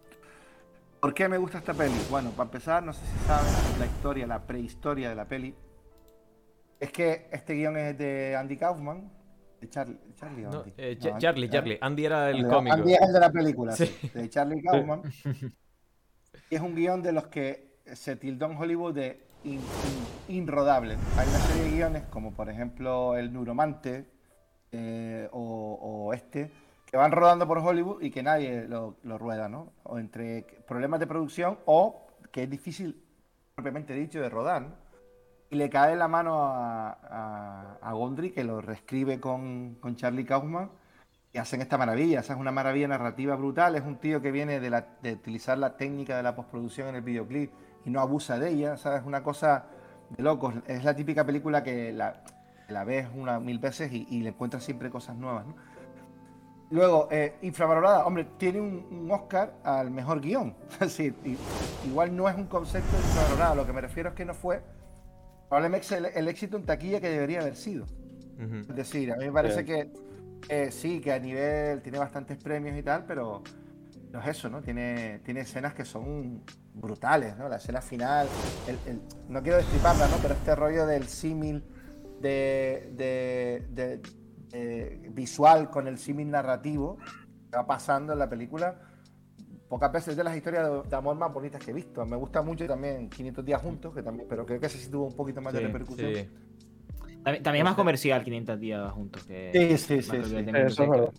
[1.00, 1.94] ¿Por qué me gusta esta peli?
[2.11, 5.54] Bueno, para empezar, no sé si saben la historia, la prehistoria de la peli.
[6.81, 9.11] Es que este guion es de Andy Kaufman.
[9.61, 10.73] De Charlie, Charlie No, Andy?
[10.79, 11.51] eh, No, Cha- Andy, Charlie, ¿eh?
[11.51, 11.79] Charlie.
[11.83, 12.75] Andy era el cómico.
[12.77, 13.87] Andy es el de la película, Sí.
[13.87, 15.03] sí, de Charlie Kaufman.
[16.49, 19.61] Y es un guion de los que se tildó en Hollywood de in-
[20.29, 20.97] in- inrodable.
[21.16, 24.07] Hay una serie de guiones, como por ejemplo El Neuromante
[24.73, 26.51] eh, o, o este,
[26.87, 29.73] que van rodando por Hollywood y que nadie lo, lo rueda, ¿no?
[29.85, 33.01] O entre problemas de producción o que es difícil,
[33.55, 34.62] propiamente dicho, de rodar.
[34.62, 34.75] ¿no?
[35.50, 40.70] Y le cae la mano a, a, Gondry, que lo reescribe con, con Charlie Kaufman,
[41.32, 42.20] y hacen esta maravilla.
[42.20, 43.74] Esa es una maravilla narrativa brutal.
[43.74, 47.02] Es un tío que viene de, de utilizar la técnica de la postproducción en el
[47.02, 47.52] videoclip
[47.84, 48.76] y no abusa de ella.
[48.76, 49.00] ¿sabes?
[49.00, 49.64] Es una cosa
[50.10, 50.54] de locos.
[50.66, 52.22] Es la típica película que la,
[52.68, 55.46] la ves una mil veces y, y le encuentras siempre cosas nuevas.
[56.70, 60.54] Luego, eh, infravalorada, hombre, tiene un, Oscar al mejor guion.
[60.98, 61.36] I-
[61.88, 63.54] igual no es un concepto de infravalorada.
[63.56, 64.62] Lo que me refiero es que no fue
[65.50, 67.84] probablemente el, el éxito en taquilla que debería haber sido.
[68.70, 69.90] Es decir, a mí me parece que
[70.48, 73.42] eh, sí, que a nivel tiene bastantes premios y tal, pero
[74.12, 74.62] no es eso, ¿no?
[74.62, 77.48] Tiene, tiene escenas que son brutales, ¿no?
[77.48, 78.26] La escena final,
[78.66, 80.16] el- el- no quiero destriparla, ¿no?
[80.22, 81.62] Pero este rollo del símil
[82.22, 84.00] de, de- de-
[84.50, 86.96] de visual con el símil narrativo
[87.50, 88.80] que va pasando en la película,
[89.70, 92.04] pocas veces es de las historias de, de amor más bonitas que he visto.
[92.04, 95.06] Me gusta mucho también 500 días juntos, que también, pero creo que ese sí tuvo
[95.06, 96.14] un poquito más de Sí, repercusión.
[96.14, 96.28] sí.
[97.24, 99.50] También, también es más comercial 500 días juntos que.
[99.54, 100.42] Sí, sí, sí, sí.
[100.42, 101.11] De Eso es verdad.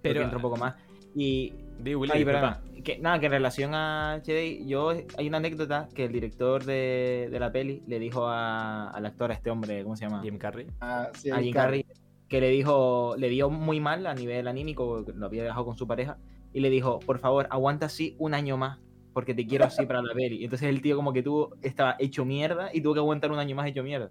[0.00, 0.74] Pero- entra un poco más.
[1.14, 1.52] Y.
[1.78, 5.88] Di, Willy, Ay, perdona, que, nada, que en relación a HD, yo hay una anécdota
[5.94, 9.82] que el director de, de la peli le dijo a- al actor, a este hombre,
[9.82, 10.22] ¿cómo se llama?
[10.22, 10.68] Jim Carrey.
[10.80, 11.84] Ah, sí, a Jim Carrey,
[12.28, 15.86] que le dijo, le dio muy mal a nivel anímico, lo había dejado con su
[15.86, 16.16] pareja,
[16.56, 18.78] y le dijo, por favor, aguanta así un año más,
[19.12, 20.36] porque te quiero así para la peli.
[20.36, 23.38] Y entonces el tío como que tuvo, estaba hecho mierda y tuvo que aguantar un
[23.38, 24.10] año más hecho mierda.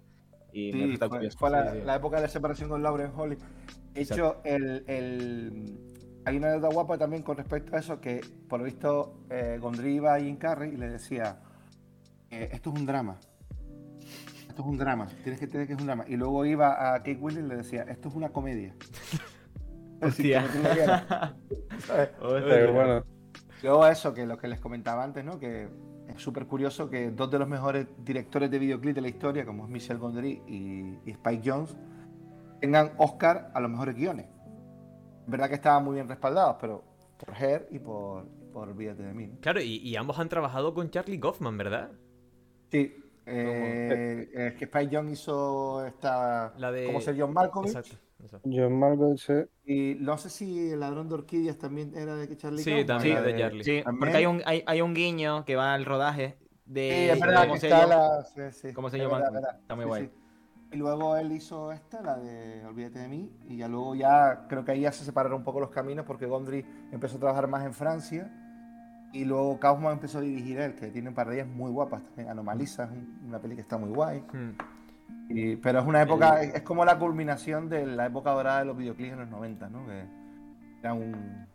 [0.52, 1.38] Y me Sí, resulta fue, curioso.
[1.40, 3.36] fue la, sí, la época de la separación con Lauren Holly.
[3.94, 5.76] De hecho, el, el-
[6.24, 9.96] hay una anécdota guapa también con respecto a eso, que por lo visto eh, Gondry
[9.96, 11.40] iba a Jim Carrey y le decía,
[12.30, 13.18] eh, esto es un drama.
[14.48, 16.04] Esto es un drama, tienes que entender que es un drama.
[16.06, 18.72] Y luego iba a Kate Winslet y le decía, esto es una comedia.
[20.02, 21.36] Hostia.
[21.88, 23.04] Pero bueno,
[23.62, 25.38] Luego eso, que lo que les comentaba antes, ¿no?
[25.38, 25.68] Que
[26.08, 29.64] es súper curioso que dos de los mejores directores de videoclip de la historia, como
[29.64, 31.74] es Michel Gondry y, y Spike Jones,
[32.60, 34.26] tengan Oscar a los mejores guiones.
[35.24, 36.84] Es verdad que estaban muy bien respaldados, pero
[37.18, 39.26] por Her y por, por Olvídate de mí.
[39.26, 39.40] ¿no?
[39.40, 41.90] Claro, y, y ambos han trabajado con Charlie Kaufman, ¿verdad?
[42.70, 42.94] Sí.
[43.24, 46.52] eh, es que Spike Jones hizo esta...
[46.58, 47.74] La de- Como ser John Malkovich.
[47.74, 47.96] Exacto.
[48.26, 48.40] Eso.
[48.44, 52.62] John Malkovich, eh, Y no sé si El ladrón de orquídeas también era de Charlie
[52.62, 53.64] Sí, Kaufman, también la de Charlie.
[53.64, 56.36] Sí, porque hay un, hay, hay un guiño que va al rodaje
[56.66, 56.90] de...
[56.90, 58.24] Sí, es verdad sello- está la...
[58.24, 59.34] sí, sí, verdad, Malcolm.
[59.34, 59.58] verdad.
[59.60, 60.02] Está muy Sí, guay.
[60.04, 60.10] sí.
[60.72, 64.64] Y luego él hizo esta, la de Olvídate de mí, y ya luego ya creo
[64.64, 67.64] que ahí ya se separaron un poco los caminos porque Gondry empezó a trabajar más
[67.64, 68.28] en Francia
[69.12, 72.02] y luego Kaufman empezó a dirigir él, que tiene un par de ellas muy guapas
[72.02, 72.28] también.
[72.30, 74.20] Anomalisa es un- una peli que está muy guay.
[74.32, 74.50] Hmm.
[75.28, 78.64] Y- pero es una época, es, es como la culminación de la época dorada de
[78.66, 79.86] los videoclips en los 90, ¿no?
[79.86, 80.04] Que
[80.80, 81.46] era un...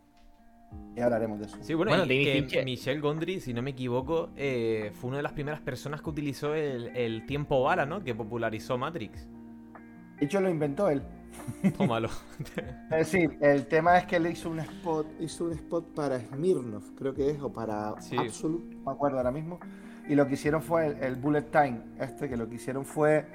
[0.96, 1.58] Ya hablaremos de eso.
[1.62, 2.64] Sí, bueno, Bueno, y que.
[2.64, 6.54] Michelle Gondry, si no me equivoco, eh, fue una de las primeras personas que utilizó
[6.56, 8.02] el, el tiempo bala, ¿no?
[8.04, 9.28] Que popularizó Matrix.
[10.18, 11.02] De hecho, lo inventó él.
[11.78, 12.10] Tómalo.
[12.92, 16.92] Es decir, el tema es que él hizo un spot, hizo un spot para Smirnoff,
[16.98, 18.16] creo que es, o para Sí.
[18.18, 19.60] Absolute, no me acuerdo ahora mismo,
[20.10, 23.26] Y lo que hicieron fue el, el bullet time, este, que lo que hicieron fue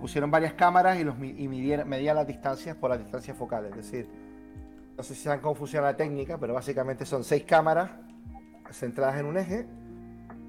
[0.00, 3.70] pusieron varias cámaras y, los, y midieron- medían las distancias por las distancias focales.
[3.70, 4.08] Es decir,
[4.96, 7.90] no sé si saben cómo funciona la técnica, pero básicamente son seis cámaras
[8.72, 9.66] centradas en un eje,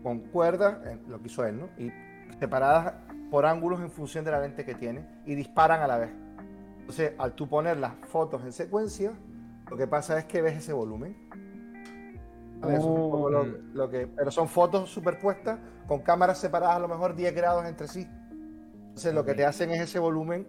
[0.04, 1.70] con cuerdas, lo que hizo él, ¿no?
[1.78, 1.92] Y
[2.40, 2.94] separadas
[3.30, 6.10] por ángulos en función de la lente que tiene y disparan a la vez.
[6.80, 9.14] Entonces, al tú poner las fotos en secuencia,
[9.70, 11.16] lo que pasa es que ves ese volumen.
[12.74, 17.16] Eso es lo, lo que, pero son fotos superpuestas con cámaras separadas a lo mejor
[17.16, 18.08] 10 grados entre sí.
[18.92, 20.46] Entonces lo que te hacen es ese volumen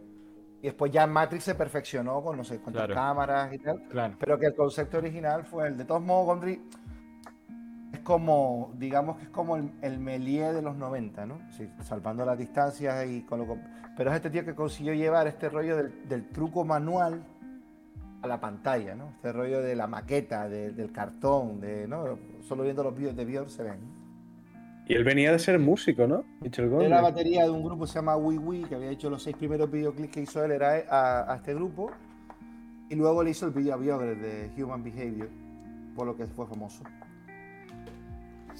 [0.60, 2.94] y después ya Matrix se perfeccionó con no sé cuántas Claro.
[2.94, 3.82] cámaras y tal.
[3.88, 4.14] Claro.
[4.18, 6.60] Pero que el concepto original fue el de todos modos, Gondry
[7.92, 11.38] es como, digamos que es como el, el Méliès de los 90, ¿no?
[11.52, 13.56] Sí, salvando las distancias y con lo
[13.96, 17.22] Pero es este tío que consiguió llevar este rollo del, del truco manual
[18.22, 19.10] a la pantalla, ¿no?
[19.16, 22.18] Este rollo de la maqueta, de- del cartón, de, ¿no?
[22.40, 24.01] Solo viendo los vídeos de Björk se ven.
[24.88, 26.24] Y él venía de ser músico, ¿no?
[26.40, 26.86] Mitchell Gondry.
[26.86, 29.22] Era la batería de un grupo que se llama Wee Wee, que había hecho los
[29.22, 31.90] seis primeros videoclips que hizo él era a, a este grupo.
[32.90, 35.28] Y luego le hizo el video a Björk de Human Behavior,
[35.96, 36.82] por lo que fue famoso.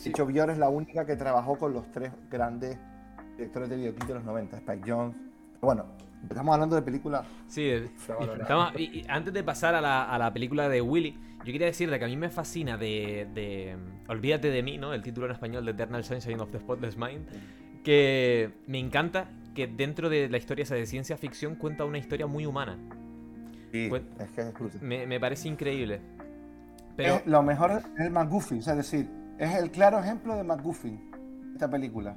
[0.03, 2.79] De hecho, Björk es la única que trabajó con los tres grandes
[3.37, 5.15] directores de videoclip de los 90, Spike Jones.
[5.61, 5.85] Bueno,
[6.29, 10.33] estamos hablando de películas Sí, estamos- y- y antes de pasar a la, a la
[10.33, 13.77] película de Willy, yo quería decirte que a mí me fascina de, de,
[14.09, 14.93] Olvídate de mí, ¿no?
[14.95, 17.27] El título en español de Eternal Sunshine of the Spotless Mind.
[17.83, 22.27] Que me encanta que dentro de la historia esa de ciencia ficción cuenta una historia
[22.27, 22.79] muy humana.
[23.73, 24.83] Sí, es que es.
[24.83, 26.01] Me, me parece increíble.
[26.97, 30.37] Pero, Es- lo mejor es el McGuffin, o sea, es decir, es el claro ejemplo
[30.37, 31.11] de McGuffin,
[31.55, 32.17] esta película.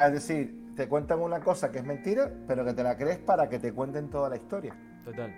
[0.00, 3.48] Es decir, te cuentan una cosa que es mentira, pero que te la crees para
[3.48, 4.74] que te cuenten toda la historia.
[5.04, 5.32] total.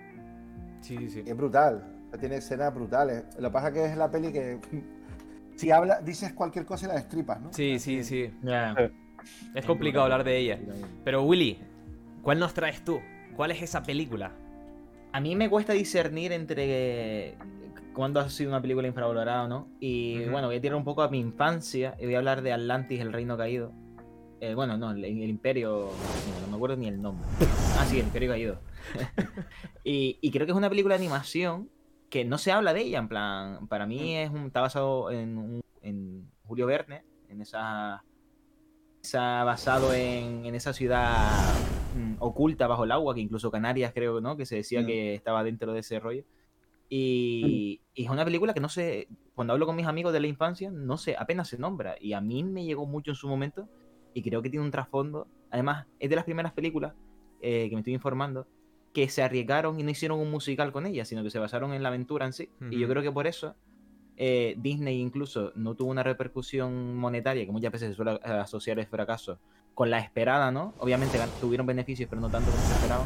[0.80, 1.22] Sí, sí, sí.
[1.26, 3.24] Es brutal, tiene escenas brutales.
[3.38, 4.58] Lo que pasa es que es la peli que
[5.56, 7.52] si habla, dices cualquier cosa y la destripas, ¿no?
[7.52, 8.30] Sí, sí, sí.
[8.42, 8.74] Ya.
[9.54, 10.58] Es complicado hablar de ella.
[11.04, 11.58] Pero Willy,
[12.22, 13.00] ¿cuál nos traes tú?
[13.36, 14.32] ¿Cuál es esa película?
[15.12, 17.36] A mí me cuesta discernir entre
[17.94, 19.68] cuándo ha sido una película infravalorada o no.
[19.80, 22.52] Y bueno, voy a tirar un poco a mi infancia y voy a hablar de
[22.52, 23.72] Atlantis, el reino caído.
[24.40, 25.90] Eh, bueno, no, el, el imperio.
[25.90, 27.26] No, no me acuerdo ni el nombre.
[27.78, 28.60] Ah, sí, el imperio caído.
[29.84, 31.70] y, y creo que es una película de animación
[32.14, 33.00] que no se habla de ella.
[33.00, 38.04] En plan, para mí es un, está basado en, en Julio Verne, en esa.
[39.02, 41.28] Está basado en, en esa ciudad
[41.96, 44.36] mm, oculta bajo el agua, que incluso Canarias creo, ¿no?
[44.36, 44.86] Que se decía Mm.
[44.86, 46.22] que estaba dentro de ese rollo.
[46.88, 50.28] Y, y es una película que no sé, cuando hablo con mis amigos de la
[50.28, 51.96] infancia, no sé, apenas se nombra.
[52.00, 53.68] Y a mí me llegó mucho en su momento
[54.14, 55.26] y creo que tiene un trasfondo.
[55.50, 56.94] Además, es de las primeras películas
[57.40, 58.46] eh, que me estoy informando
[58.94, 61.82] que se arriesgaron y no hicieron un musical con ella, sino que se basaron en
[61.82, 62.48] la aventura en sí.
[62.70, 63.56] Y yo creo que por eso
[64.16, 68.86] eh, Disney incluso no tuvo una repercusión monetaria, que muchas veces se suele asociar el
[68.86, 69.40] fracaso,
[69.74, 70.72] con la esperada, ¿no?
[70.78, 73.04] Obviamente tuvieron beneficios, pero no tanto como se esperaba.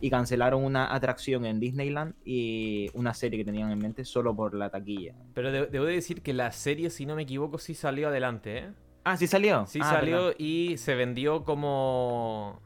[0.00, 4.54] Y cancelaron una atracción en Disneyland y una serie que tenían en mente solo por
[4.54, 5.14] la taquilla.
[5.34, 8.58] Pero de- debo de decir que la serie, si no me equivoco, sí salió adelante,
[8.58, 8.70] ¿eh?
[9.04, 9.66] Ah, ¿sí salió?
[9.66, 12.60] Sí Ah, salió y se vendió como.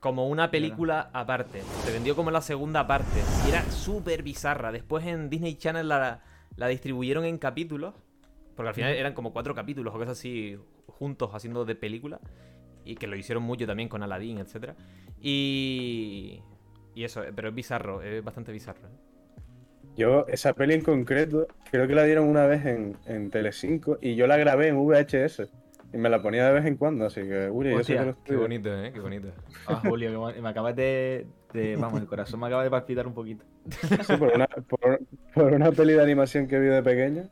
[0.00, 1.62] Como una película aparte.
[1.84, 3.20] Se vendió como la segunda parte.
[3.46, 4.72] Y era súper bizarra.
[4.72, 6.22] Después en Disney Channel la,
[6.56, 7.94] la distribuyeron en capítulos.
[8.56, 12.18] Porque al final eran como cuatro capítulos o cosas así juntos haciendo de película.
[12.84, 14.72] Y que lo hicieron mucho también con Aladdin, etc.
[15.20, 16.40] Y.
[16.94, 18.88] Y eso, pero es bizarro, es bastante bizarro.
[18.88, 19.10] ¿eh?
[19.96, 24.16] Yo, esa peli en concreto, creo que la dieron una vez en, en Telecinco y
[24.16, 25.52] yo la grabé en VHS.
[25.92, 28.16] Y me la ponía de vez en cuando, así que, Uri, yo sé que los
[28.24, 28.92] Qué bonito, ¿eh?
[28.92, 29.28] Qué bonito.
[29.66, 33.06] Ah, Julio, que me- me acabas de, de- Vamos, el corazón me acaba de palpitar
[33.06, 33.44] un poquito.
[34.06, 35.00] Sí, por una, por,
[35.34, 37.24] por una peli de animación que vi de pequeño.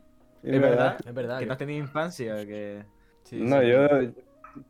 [0.43, 0.97] Y ¿Es verdad?
[1.05, 1.37] Es verdad.
[1.37, 2.83] Que que- no has tenido infancia, que...
[3.23, 3.67] sí, No, sí.
[3.69, 3.87] yo.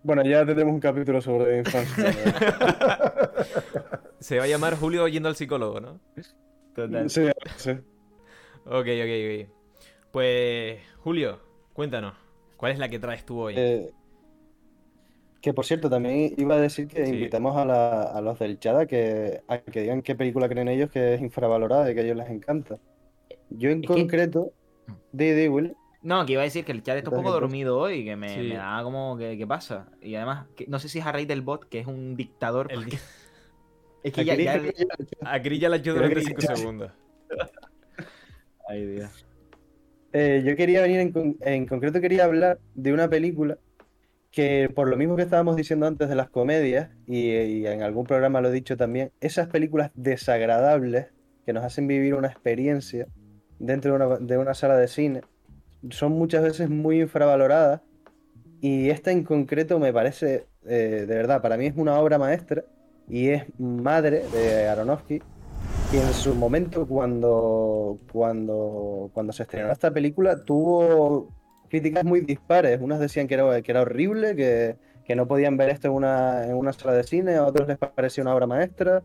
[0.04, 2.14] Bueno, ya tendremos un capítulo sobre infancia.
[4.20, 6.00] Se va a llamar Julio yendo al psicólogo, ¿no?
[6.76, 7.10] Total.
[7.10, 7.72] sí, sí.
[8.66, 9.50] Ok, ok, ok.
[10.12, 11.40] Pues, Julio,
[11.74, 12.14] cuéntanos.
[12.60, 13.54] ¿Cuál es la que traes tú hoy?
[13.58, 13.90] Eh,
[15.42, 17.14] que por cierto, también iba a decir que Sí.
[17.14, 20.92] invitamos a, la- a los del Chada que, a que digan qué película creen ellos
[20.92, 22.78] que es infravalorada y que a ellos les encanta.
[23.50, 24.52] Yo en Es concreto,
[25.14, 27.78] di, di, Will, No, que iba a decir que el chat está un poco dormido
[27.80, 28.50] hoy, que me, Sí.
[28.50, 29.88] me da como que qué pasa.
[30.02, 32.68] Y además, que, no sé si es a raíz del bot, que es un dictador.
[32.72, 32.98] El- porque-
[34.04, 34.86] Es que ya, aquí ya- dice que-
[35.26, 36.92] A Gris ya la Creo durante que 5 ya- segundos.
[38.68, 39.26] Ay, Dios.
[40.12, 43.60] Eh, yo quería venir en, con- en concreto quería hablar de una película
[44.32, 48.06] que por lo mismo que estábamos diciendo antes de las comedias y, y en algún
[48.06, 51.08] programa lo he dicho también, esas películas desagradables
[51.46, 53.08] que nos hacen vivir una experiencia
[53.60, 55.24] dentro de una, de una sala de cine
[55.92, 57.82] son muchas veces muy infravaloradas
[58.62, 62.66] Y esta en concreto me parece, eh, de verdad, para mí es una obra maestra
[63.08, 65.24] y es madre de Aronofsky.
[65.92, 71.34] Y en su momento, cuando, cuando, cuando se estrenó esta película, tuvo
[71.68, 72.80] críticas muy dispares.
[72.80, 76.46] Unas decían que era, que era horrible, que, que no podían ver esto en una,
[76.46, 79.04] en una sala de cine, a otros les parecía una obra maestra.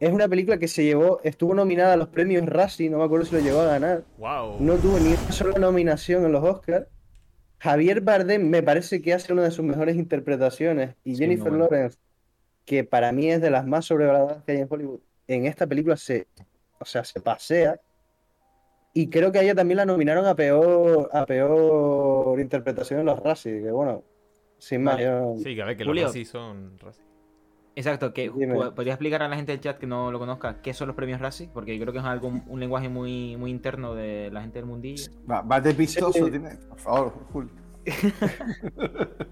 [0.00, 3.26] Es una película que se llevó, estuvo nominada a los premios Razzie, no me acuerdo
[3.26, 4.04] si lo llegó a ganar.
[4.16, 4.56] Wow.
[4.60, 6.86] No tuvo ni una sola nominación en los Oscars.
[7.58, 11.64] Javier Bardem me parece que hace una de sus mejores interpretaciones y Sí, Jennifer bueno.
[11.64, 11.98] Lawrence,
[12.64, 15.96] que para mí es de las más sobrevaloradas que hay en Hollywood, en esta película
[15.96, 16.28] se,
[16.80, 17.80] o sea, se pasea.
[18.94, 23.18] Y creo que a ella también la nominaron a peor, a peor interpretación en los
[23.20, 24.02] Razzie, que bueno,
[24.58, 25.38] sin más, Vale.
[25.42, 26.04] Sí, que a ver, que Julio.
[26.04, 27.02] los así son raci-
[27.74, 28.54] Exacto, que Dime.
[28.54, 30.96] ¿pod- ¿podrías explicar a la gente del chat que no lo conozca qué son los
[30.96, 31.50] premios Razzie?
[31.52, 34.64] Porque yo creo que es algo, un lenguaje muy, muy interno de la gente del
[34.66, 35.12] mundillo.
[35.30, 37.50] Va, vas de vistoso, tiene- por favor, Julio.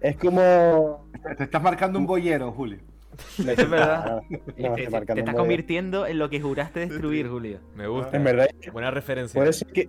[0.00, 1.08] es como...
[1.38, 2.78] Te estás marcando un bollero, Julio.
[3.38, 4.22] Es verdad.
[4.28, 7.58] No, no, Te- te, estás convirtiendo en lo que juraste destruir, Julio.
[7.74, 8.16] Me gusta.
[8.16, 9.38] En verdad, Buena referencia.
[9.38, 9.88] puede ser que,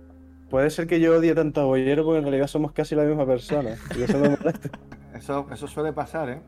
[0.50, 3.26] puede ser que yo odie tanto a Bollero porque en realidad somos casi la misma
[3.26, 3.76] persona.
[3.98, 4.70] Y eso me molesta.
[5.16, 6.40] Eso, eso suele pasar, ¿eh?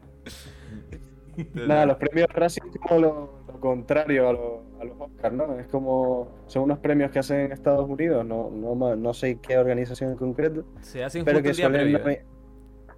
[1.55, 5.59] Nada, los premios Razzie es como lo, lo contrario a, lo- a los Oscars, ¿no?
[5.59, 6.29] Es como.
[6.49, 10.17] Son unos premios que hacen en Estados Unidos, no, no, no sé qué organización en
[10.19, 12.03] concreto, Se hacen pero justo que el día suelen.
[12.03, 12.19] previo.
[12.21, 12.25] ¿eh?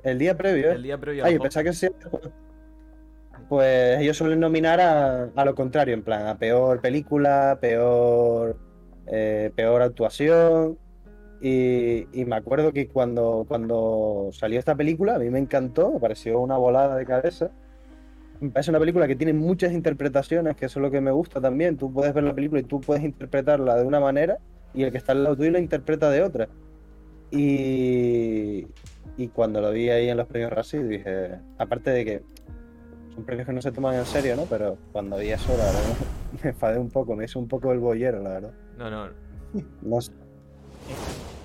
[0.02, 0.72] El día previo.
[0.72, 1.24] El día previo.
[1.24, 1.90] Ay, pensaba que.
[3.50, 8.56] Pues ellos suelen nominar a, a lo contrario, en plan, a peor película, peor,
[9.08, 10.78] eh, peor actuación.
[11.42, 15.98] Y, y me acuerdo que cuando, cuando salió esta película, a mí me encantó, me
[15.98, 17.50] pareció una volada de cabeza.
[18.38, 21.40] Me parece una película que tiene muchas interpretaciones, que eso es lo que me gusta
[21.40, 21.76] también.
[21.76, 24.38] Tú puedes ver la película y tú puedes interpretarla de una manera
[24.74, 26.48] y el que está al lado tuyo la interpreta de otra.
[27.32, 28.68] Y,
[29.16, 32.22] y cuando lo vi ahí en los premios Razzie dije, aparte de que
[33.14, 34.44] son premios que no se toman en serio, ¿no?
[34.44, 35.80] Pero cuando vi eso, la verdad,
[36.44, 38.52] me enfadé un poco, me hizo un poco el bollero, la verdad.
[38.78, 39.08] No, no.
[39.82, 40.12] No, sé-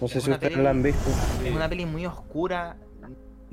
[0.02, 1.10] no sé Es si ustedes peli- la han visto.
[1.44, 2.78] Es una peli muy oscura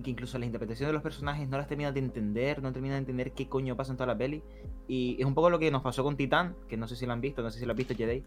[0.03, 3.01] que incluso las interpretaciones de los personajes no las terminas de entender, no terminas de
[3.01, 4.43] entender qué coño pasa en toda la peli.
[4.89, 7.13] Y es un poco lo que nos pasó con Titán, que no sé si la
[7.13, 8.25] han visto, no sé si la has visto, Jedi,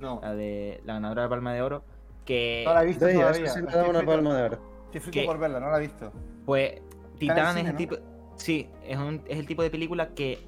[0.00, 1.82] No, la de la ganadora de Palma de Oro,
[2.24, 3.40] que no la he visto Sí, todavía.
[3.40, 4.58] me Estoy da una palma de oro.
[4.86, 6.12] Estoy frito por verla, no la he visto.
[6.44, 6.80] pues
[7.18, 7.96] Titán es el ¿no?
[8.36, 10.38] Sí, es, un- es el tipo de película que,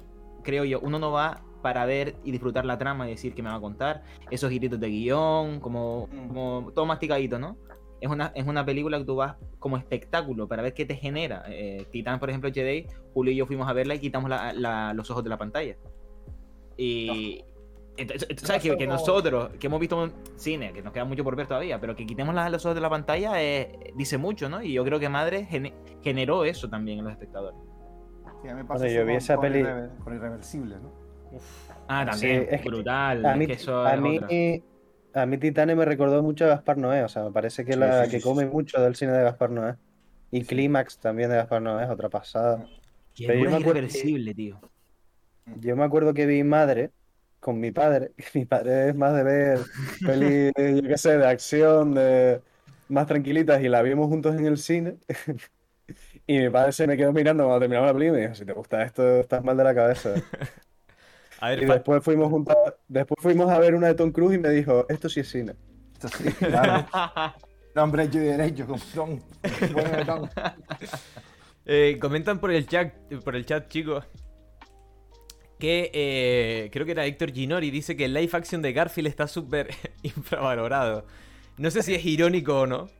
[0.43, 3.49] creo yo, uno no va para ver y disfrutar la trama y decir que me
[3.49, 6.27] va a contar, esos giritos de guion, como, Mm.
[6.27, 7.57] como todo masticadito, ¿no?
[7.99, 11.43] Es una, es una película que tú vas como espectáculo para ver qué te genera.
[11.49, 14.93] Eh, Titán, por ejemplo, Jedi, Julio y yo fuimos a verla y quitamos la- la-
[14.93, 15.75] los ojos de la pantalla.
[16.77, 17.43] Y.
[17.97, 18.61] Entonces, tú ¿sabes?
[18.63, 21.81] Que, que nosotros, que hemos visto un cine, que nos queda mucho por ver todavía,
[21.81, 24.63] pero que quitemos la- los ojos de la pantalla eh, dice mucho, ¿no?
[24.63, 27.59] Y yo creo que Madre gene- generó eso también en los espectadores.
[28.41, 30.15] Sí, a mí me pasa Bueno, eso yo vi con- esa con peli- Irrever- con
[30.15, 30.91] Irreversible, ¿no?
[31.87, 33.25] Ah, Sí, también, es que brutal.
[33.25, 34.63] A es mí, que eso a es mí,
[35.13, 37.79] a mí Titane me recordó mucho a Gaspar Noé, o sea, me parece que, Sí,
[37.79, 38.49] la, sí, que sí, come sí.
[38.49, 39.75] mucho del cine de Gaspar Noé.
[40.31, 40.47] Y Sí.
[40.47, 42.65] Clímax también de Gaspar Noé, es otra pasada.
[43.15, 44.59] Que pero yo es me acuerdo que- irreversible, tío.
[45.59, 46.91] Yo me acuerdo que vi Madre
[47.39, 48.11] con mi padre.
[48.35, 49.59] Mi padre es más de ver
[50.05, 50.51] pelis,
[50.83, 52.41] yo qué sé, de acción, de
[52.87, 54.97] más tranquilitas, y la vimos juntos en el cine.
[56.29, 58.45] Y mi padre se me quedó mirando cuando terminamos la película y me dijo, si
[58.45, 60.13] te gusta esto, estás mal de la cabeza.
[61.39, 62.55] A ver, Y después fuimos juntos,
[62.87, 65.55] después fuimos a ver una de Tom Cruise y me dijo, esto sí es cine.
[65.93, 66.85] Esto sí, claro.
[67.75, 69.19] Nombre hecho y derecho, con Tom.
[69.73, 70.29] Bueno, de Tom.
[71.65, 74.05] eh, comentan por el chat, por el chat, chicos.
[75.57, 79.27] Que eh, creo que era Héctor Ginori, dice que el live action de Garfield está
[79.27, 79.69] súper
[80.03, 81.07] infravalorado.
[81.57, 82.98] No sé si es irónico o no.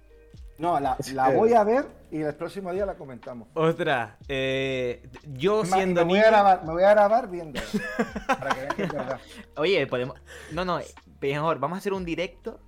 [0.60, 0.98] No, la,
[1.36, 3.48] voy a ver y el próximo día la comentamos.
[3.54, 6.28] Ostras, eh, yo siendo me, voy niño.
[6.28, 7.62] a grabar, me voy a grabar viendo.
[8.28, 9.20] para que vean que es verdad.
[9.56, 10.18] Oye, podemos.
[10.52, 10.80] No, no,
[11.22, 12.60] mejor, vamos a hacer un directo.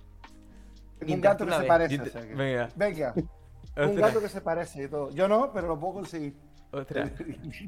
[1.06, 1.96] Un gato que se parece.
[1.96, 3.14] Yo o te- sea que- Venga, Venga,
[3.76, 5.10] un gato que se parece y todo.
[5.12, 6.34] Yo no, pero lo puedo conseguir.
[6.70, 7.10] ostras.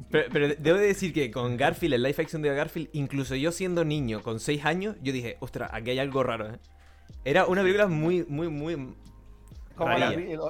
[0.09, 3.51] Pero, pero debo de decir que con Garfield, el live action de Garfield, incluso yo
[3.51, 6.59] siendo niño con 6 años, yo dije, ostras, aquí hay algo raro, ¿eh?
[7.23, 8.95] Era una película muy, muy, muy.
[9.75, 9.89] Como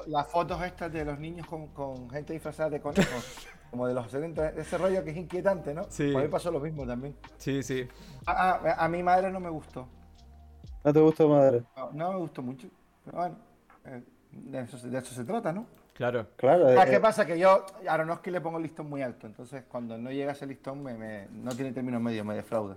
[0.06, 3.46] las, fotos estas de los niños con, con gente disfrazada de conejos.
[3.70, 5.82] como de los 70, ese rollo que es inquietante, ¿no?
[5.88, 6.10] Sí.
[6.12, 7.16] Pues a mí pasó lo mismo también.
[7.36, 7.86] Sí, sí.
[8.26, 9.86] A mi madre no me gustó.
[10.84, 11.64] ¿No te gustó, madre?
[11.76, 12.68] No, no me gustó mucho.
[13.04, 13.36] Pero bueno,
[13.86, 15.66] eh, de, eso, se- de eso se trata, ¿no?
[15.94, 16.28] Claro.
[16.36, 16.68] Claro.
[16.68, 17.26] Ah, eh, ¿Qué pasa?
[17.26, 19.26] Que yo a Aronofsky le pongo el listón muy alto.
[19.26, 22.76] Entonces, cuando no llega a ese listón, me, me- no tiene término medio, me defrauda.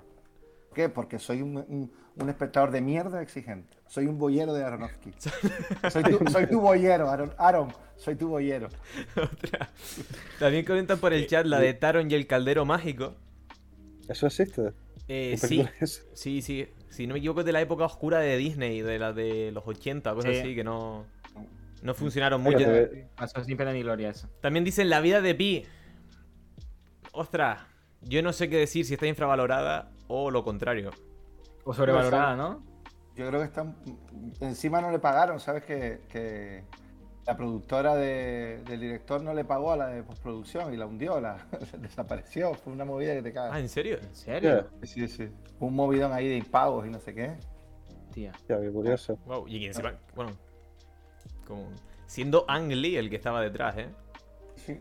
[0.74, 0.90] Qué?
[0.90, 3.78] Porque soy un, un- un espectador de mierda exigente.
[3.90, 5.12] Soy un boyero de Aronofsky.
[5.90, 8.70] soy, tu, soy tu boyero, Aaron, Aaron, soy tu boyero.
[9.16, 9.68] Otra.
[10.38, 13.16] También comentan por el chat la de Taron y el caldero mágico.
[14.08, 14.74] ¿Eso existe?
[15.08, 15.66] Eh, ¿Qué sí,
[16.14, 16.68] sí, sí.
[16.90, 19.66] Si no me equivoco, es de la época oscura de Disney, de la de los
[19.66, 20.40] 80 o cosas Sí.
[20.40, 21.06] así, que no,
[21.82, 22.60] no funcionaron mucho.
[23.16, 24.30] Pasó sin pena ni gloria eso.
[24.40, 25.66] También dicen la vida de Pi.
[27.12, 27.62] Ostras,
[28.02, 30.92] yo no sé qué decir si está infravalorada o lo contrario.
[31.64, 32.69] O sobrevalorada, ¿no?
[33.20, 33.76] Yo creo que están.
[34.40, 35.64] Encima no le pagaron, ¿sabes?
[35.66, 36.64] Que, que
[37.28, 41.20] la productora de- del director no le pagó a la de postproducción y la hundió,
[41.20, 41.38] la
[41.82, 42.54] desapareció.
[42.54, 43.60] Fue una movida que te Ah, cagas.
[43.60, 43.98] ¿en serio?
[44.02, 44.68] ¿En serio?
[44.84, 45.28] Sí, sí.
[45.60, 47.36] Un movidón ahí de impagos y no sé qué.
[48.14, 48.32] Tía.
[48.48, 49.18] Ya, qué curioso.
[49.26, 50.32] Wow, y encima, bueno,
[51.46, 51.68] como
[52.08, 53.90] siendo Ang Lee el que estaba detrás, ¿eh?
[54.56, 54.80] Sí.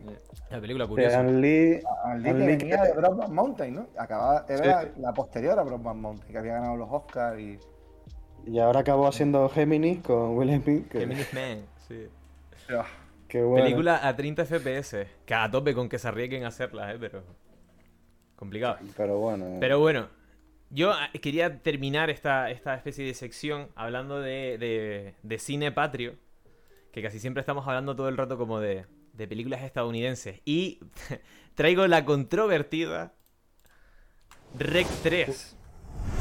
[0.49, 1.19] La película De curiosa.
[1.19, 3.87] Ang Lee, Ang que Lee venía que- de Brokeback Mountain, ¿no?
[3.97, 4.87] Acababa, era Sí.
[4.97, 7.59] la, posterior a Brokeback Mountain, que había ganado los Oscars y.
[8.51, 10.87] y ahora acabó haciendo Géminis con Will Smith.
[10.89, 12.07] Que, Gemini's Man, sí.
[13.27, 13.63] que bueno.
[13.65, 15.07] Película a 30 FPS.
[15.25, 16.97] Que a tope con que se arriesguen a hacerlas, ¿eh?
[16.99, 17.23] Pero.
[18.35, 18.77] Complicado.
[18.95, 19.57] Pero bueno.
[19.59, 20.07] Pero bueno,
[20.69, 26.15] yo ah, quería terminar esta, esta especie de sección hablando de, de- de cine patrio,
[26.91, 30.41] que casi siempre estamos hablando todo el rato como de, de películas estadounidenses.
[30.45, 30.79] Y
[31.55, 33.13] traigo la controvertida
[34.57, 35.55] Rec 3,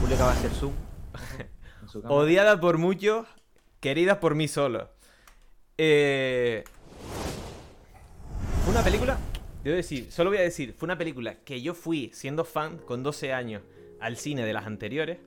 [0.00, 0.72] Julio acaba de hacer zoom.
[2.04, 3.26] odiada por muchos,
[3.80, 4.88] querida por mí solo.
[5.76, 6.64] Eh,
[8.64, 9.18] fue una película,
[9.62, 13.02] debo decir, solo voy a decir, fue una película que yo fui siendo fan con
[13.02, 13.62] 12 años
[14.00, 15.18] al cine de las anteriores.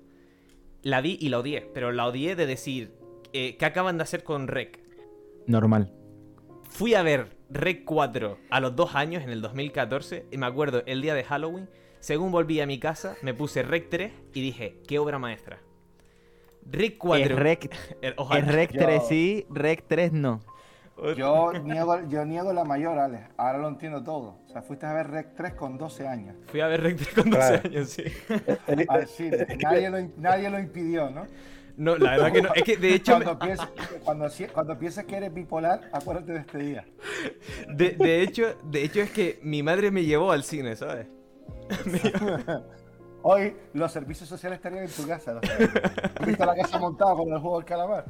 [0.84, 2.92] La vi y la odié, pero la odié de decir,
[3.34, 4.80] eh, ¿qué acaban de hacer con Rec?
[5.48, 5.94] Normal.
[6.70, 10.84] Fui a ver Rec 4 a los dos años, en el 2014, y me acuerdo
[10.86, 11.70] el día de Halloween.
[12.00, 15.60] Según volví a mi casa, me puse Rec 3 y dije, qué obra maestra.
[16.70, 17.26] Rec 4.
[17.26, 17.76] Es rec,
[18.18, 18.40] ojalá.
[18.40, 20.42] es rec Yo- 3 sí, rec 3 no.
[21.18, 23.24] yo, niego, yo niego la mayor, Alex.
[23.38, 24.40] Ahora lo entiendo todo.
[24.46, 26.36] O sea, fuiste a ver Rec 3 con 12 años.
[26.48, 27.62] Fui a ver Rec 3 con 12 Claro.
[27.70, 28.04] años, sí.
[28.90, 29.48] Al cine.
[29.64, 31.26] Nadie lo, nadie lo impidió, ¿no?
[31.78, 32.54] No, la verdad que no.
[32.54, 33.68] Es que de hecho, me- Cuando pienses,
[34.04, 36.86] cuando, cuando pienses que eres bipolar, acuérdate de este día.
[37.70, 41.08] de, de hecho, de hecho es que mi madre me llevó al cine, ¿sabes?
[43.24, 45.34] Hoy los servicios sociales estarían en tu casa.
[45.34, 45.40] ¿no?
[45.42, 45.50] ¿Has
[46.28, 48.06] visto la casa montada con el juego del calamar?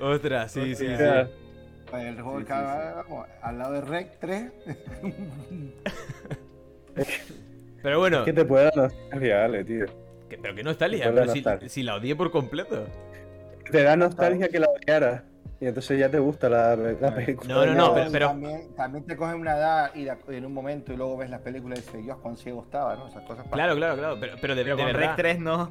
[0.00, 0.92] Ostras, sí, sí, sí.
[0.92, 4.52] El juego Sí, del sí, calamar, vamos, al lado de Rec 3.
[7.82, 9.86] Pero bueno, ¿Qué te puede dar nostalgia, Ale, tío?
[10.28, 11.68] que- pero que no está lija, Por pero si, nostalgia.
[11.68, 12.86] si la odié por completo.
[13.70, 15.22] Te da nostalgia que la odiaras.
[15.62, 17.54] Y entonces ya te gusta la, la película.
[17.54, 20.46] No, no, no, Pero pero- También, también te cogen una edad y, la- y en
[20.46, 23.08] un momento y luego ves las películas y dices, Dios, cuán ciego estaba, ¿no?
[23.08, 23.46] Esas cosas.
[23.52, 24.16] Claro, claro, claro.
[24.18, 25.08] Pero, pero de, Pero de con verdad.
[25.08, 25.70] rec 3 no.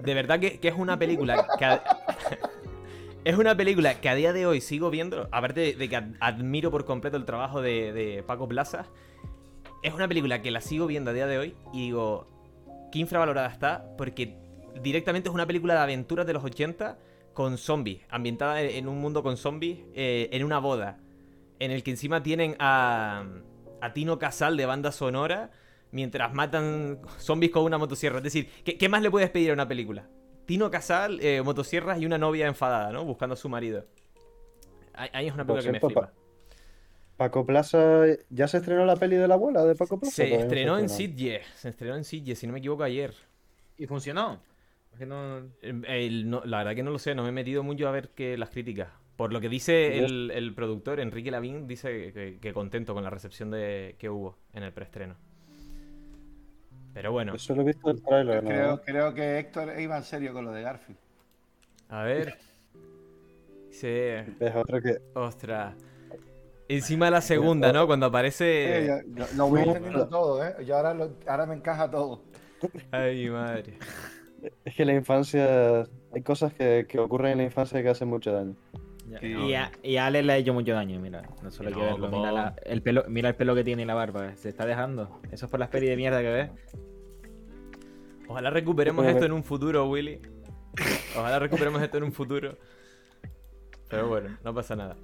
[0.00, 1.82] De verdad que, que es una película que a-
[3.24, 6.14] es una película que a día de hoy sigo viendo, aparte de, de que ad-
[6.20, 8.86] admiro por completo el trabajo de, de Paco Plaza,
[9.84, 12.26] es una película que la sigo viendo a día de hoy y digo,
[12.90, 14.36] qué infravalorada está, porque
[14.82, 16.98] directamente es una película de aventuras de los 80
[17.38, 20.98] con zombies, ambientada en un mundo con zombies, eh, en una boda,
[21.60, 23.26] en el que encima tienen a,
[23.80, 25.52] a Tino Casal de banda sonora
[25.92, 28.16] mientras matan zombies con una motosierra.
[28.16, 30.08] Es decir, ¿qué, qué más le puedes pedir a una película?
[30.46, 33.04] Tino Casal, eh, motosierras y una novia enfadada, ¿no?
[33.04, 33.86] Buscando a su marido.
[34.94, 36.12] Ahí es una película que me flipa.
[37.16, 38.04] Paco Plaza.
[38.30, 40.16] ¿Ya se estrenó la peli de la abuela de Paco Plaza?
[40.16, 40.88] Se no estrenó en.
[40.88, 41.46] Sitges.
[41.54, 43.14] Se estrenó en Sitges, si no me equivoco, ayer.
[43.76, 44.40] ¿Y funcionó?
[44.98, 45.38] Es que no...
[45.62, 47.92] El- el- no- la verdad que no lo sé, no me he metido mucho a
[47.92, 48.88] ver que las críticas.
[49.14, 53.10] Por lo que dice el, el productor, Enrique Lavín, dice que, que contento con la
[53.10, 55.14] recepción de, que hubo en el preestreno.
[56.94, 58.48] Pero bueno, Yo solo he visto el trailer, ¿no?
[58.50, 60.98] Creo, creo que Héctor iba en serio con lo de Garfield.
[61.90, 62.36] a ver.
[63.68, 64.24] Dice.
[64.40, 64.98] Es otro que.
[65.14, 65.76] Ostras.
[66.68, 67.86] Encima la segunda, ¿no?
[67.86, 68.84] Cuando aparece.
[68.88, 70.56] yo- yo lo voy entendiendo todo, ¿eh?
[70.66, 72.24] Yo ahora, lo- ahora me encaja todo.
[72.90, 73.78] Ay, madre.
[74.64, 75.84] Es que la infancia.
[76.12, 78.54] Hay cosas que, que ocurren en la infancia que hacen mucho daño.
[79.10, 79.26] Ya.
[79.26, 81.22] Y, a, y a Ale le ha hecho mucho daño, mira.
[81.42, 82.08] No solo No, verlo.
[82.10, 84.36] Mira, la- el pelo, mira el pelo que tiene y la barba.
[84.36, 85.20] Se está dejando.
[85.32, 86.50] Eso es por las pelis de mierda que ves.
[88.28, 90.20] Ojalá recuperemos esto en un futuro, Willy.
[91.16, 92.56] Ojalá recuperemos esto en un futuro.
[93.88, 94.96] Pero bueno, no pasa nada.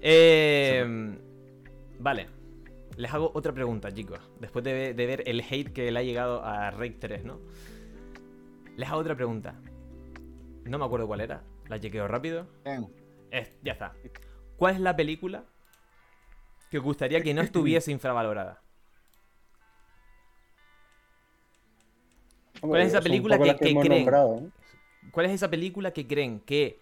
[0.00, 1.18] Eh,
[1.98, 2.28] vale.
[2.96, 4.20] Les hago otra pregunta, chicos.
[4.40, 7.40] Después de, de ver el hate que le ha llegado a Rake 3, ¿no?
[8.80, 9.54] Les hago otra pregunta.
[10.64, 11.42] No me acuerdo cuál era.
[11.68, 12.46] La chequeo rápido.
[12.64, 12.90] Bien.
[13.30, 13.92] Es- ya está.
[14.56, 15.44] ¿Cuál es la película
[16.70, 18.62] que os gustaría que no estuviese infravalorada?
[22.62, 24.10] ¿Cuál es esa película que, creen?
[25.10, 26.80] ¿Cuál es esa película que creen que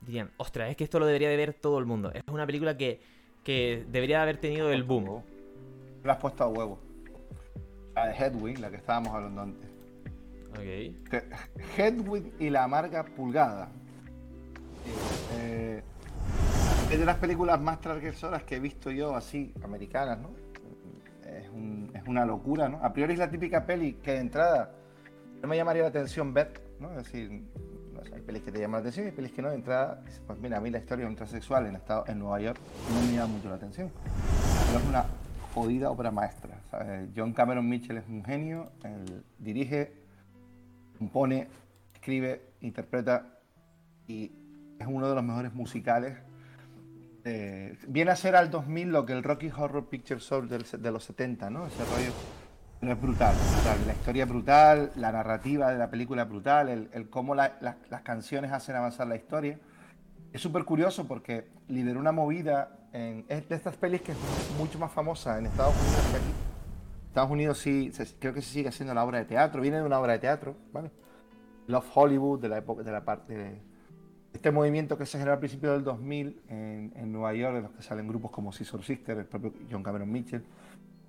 [0.00, 2.10] dirían, ostras, es que esto lo debería de ver todo el mundo?
[2.14, 2.98] Es una película que,
[3.44, 5.22] que debería haber tenido el boom.
[6.02, 6.78] La has puesto a huevo.
[7.94, 9.69] La de Hedwig, la que estábamos hablando antes.
[10.52, 11.08] Ok.
[11.10, 11.24] Que-
[11.76, 13.68] Hedwig y la amarga pulgada.
[15.38, 15.82] Eh,
[16.90, 20.30] es de las películas más transgresoras que he visto yo, así, americanas, ¿no?
[21.28, 22.78] Es, un- es una locura, ¿no?
[22.82, 24.72] A priori es la típica peli que de entrada
[25.40, 26.90] no me llamaría la atención ver, ¿no?
[26.90, 27.30] Es decir,
[27.94, 29.50] no sé, hay pelis que te llaman la atención y hay pelis que no.
[29.50, 32.40] De entrada, pues mira, a mí la historia de un transexual en, estado, en Nueva
[32.40, 32.58] York
[32.92, 33.90] no me llama mucho la atención.
[34.66, 35.04] Pero es una
[35.54, 36.60] jodida obra maestra.
[36.70, 37.08] ¿sabes?
[37.16, 39.92] John Cameron Mitchell es un genio, él dirige,
[41.04, 41.48] compone,
[41.94, 43.38] escribe, interpreta
[44.06, 44.30] y
[44.78, 46.18] es uno de los mejores musicales.
[47.88, 51.04] Viene a ser al 2000 lo que el Rocky Horror Picture Show del- de los
[51.04, 51.66] 70, ¿no?
[51.66, 52.12] Ese rollo.
[52.92, 53.34] Es brutal.
[53.86, 58.52] La historia brutal, la narrativa de la película brutal, el, cómo la- la- las canciones
[58.52, 59.58] hacen avanzar la historia.
[60.34, 64.18] Es súper curioso porque lideró una movida en es de estas pelis que es
[64.58, 66.32] mucho más famosa en Estados Unidos que aquí.
[67.10, 69.82] Estados Unidos sí, se- creo que se sigue haciendo la obra de teatro, viene de
[69.82, 70.90] una obra de teatro, ¿vale?
[71.66, 73.60] Love Hollywood, de la época, de la parte de
[74.32, 77.72] este movimiento que se generó al principio del 2000 en, en Nueva York, de los
[77.72, 80.44] que salen grupos como Scissor Sister, el propio John Cameron Mitchell,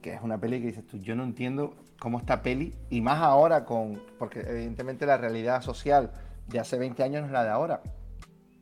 [0.02, 3.20] que es una peli que dices tú, yo no entiendo cómo esta peli, y más
[3.22, 6.12] ahora con, porque evidentemente la realidad social
[6.48, 7.82] de hace 20 años no es la de ahora.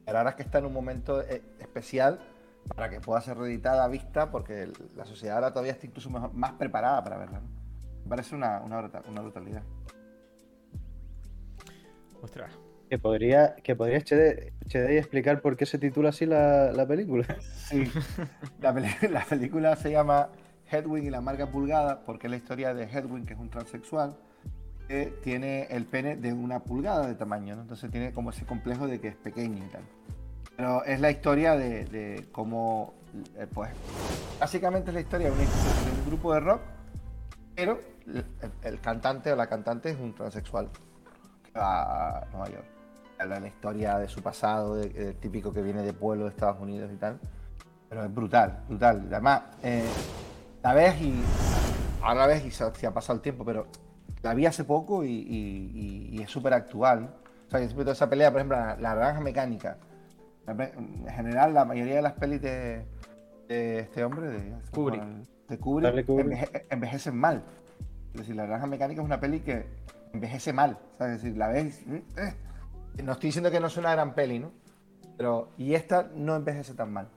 [0.06, 2.20] Pero ahora es que está en un momento eh, especial
[2.76, 6.34] para que pueda ser reeditada a vista, porque la sociedad ahora todavía está incluso mejor-
[6.34, 7.40] más preparada para verla.
[7.40, 7.48] ¿no?
[8.04, 9.64] Me parece una, una, brutal- una brutalidad.
[12.22, 12.52] Ostras.
[12.90, 17.26] Que podría, que podría HD, HD explicar por qué se titula así la, la película.
[17.68, 17.84] Sí,
[18.60, 18.74] la
[19.30, 20.30] película se llama
[20.72, 24.18] Hedwig y la marca pulgada porque es la historia de Hedwig, que es un transexual,
[24.88, 27.62] que tiene el pene de una pulgada de tamaño, ¿no?
[27.62, 29.84] entonces tiene como ese complejo de que es pequeño y tal.
[30.60, 32.94] Pero es la historia de, de cómo,
[33.38, 33.70] eh, pues,
[34.42, 36.60] básicamente es la historia de, una- de un grupo de rock,
[37.56, 38.26] pero el,
[38.64, 40.68] el cantante o la cantante es un transexual
[41.46, 42.66] que va a Nueva York.
[43.20, 46.60] Habla la historia de su pasado, de- del típico que viene de pueblo de Estados
[46.60, 47.22] Unidos y tal.
[47.88, 49.08] Pero es brutal, brutal.
[49.10, 49.86] Además, eh,
[50.62, 51.22] la ves y.
[52.02, 53.68] Ahora ves y se, se ha pasado el tiempo, pero
[54.24, 55.72] la vi hace poco y, y-
[56.12, 57.16] y- y es súper actual.
[57.48, 59.78] O sea, yo siempre toda esa pelea, por ejemplo, la, la naranja mecánica.
[60.58, 62.86] En general, la mayoría de las pelis de,
[63.48, 65.04] de este hombre, de Kubrick.
[65.48, 66.28] de Kubrick, Stanley Kubrick.
[66.28, 67.44] enveje- envejecen mal.
[68.14, 69.66] Es decir, la naranja mecánica es una peli que
[70.14, 70.78] envejece mal.
[70.98, 71.18] ¿sabes?
[71.18, 71.84] Es decir, la ves.
[72.18, 72.34] eh,
[73.04, 74.52] No estoy diciendo que no es una gran peli, ¿no?
[75.18, 77.08] Pero, y esta no envejece tan mal.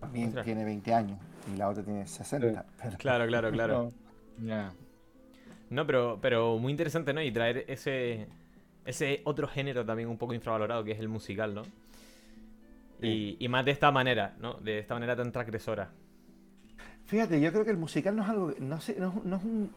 [0.00, 0.44] También Ostras.
[0.44, 1.18] tiene 20 años
[1.52, 2.64] y la otra tiene 60.
[2.80, 3.92] pero- Claro, claro, claro.
[4.42, 4.70] Ya.
[5.70, 7.20] No, pero, pero muy interesante, ¿no?
[7.22, 8.28] Y traer ese,
[8.88, 11.62] ese otro género también un poco infravalorado, que es el musical, ¿no?
[13.00, 14.54] Y, y más de esta manera, ¿no?
[14.54, 15.90] De esta manera tan transgresora.
[17.04, 18.52] Fíjate, yo creo que el musical no es algo.
[18.60, 19.74] No, sé, no, es- no es un.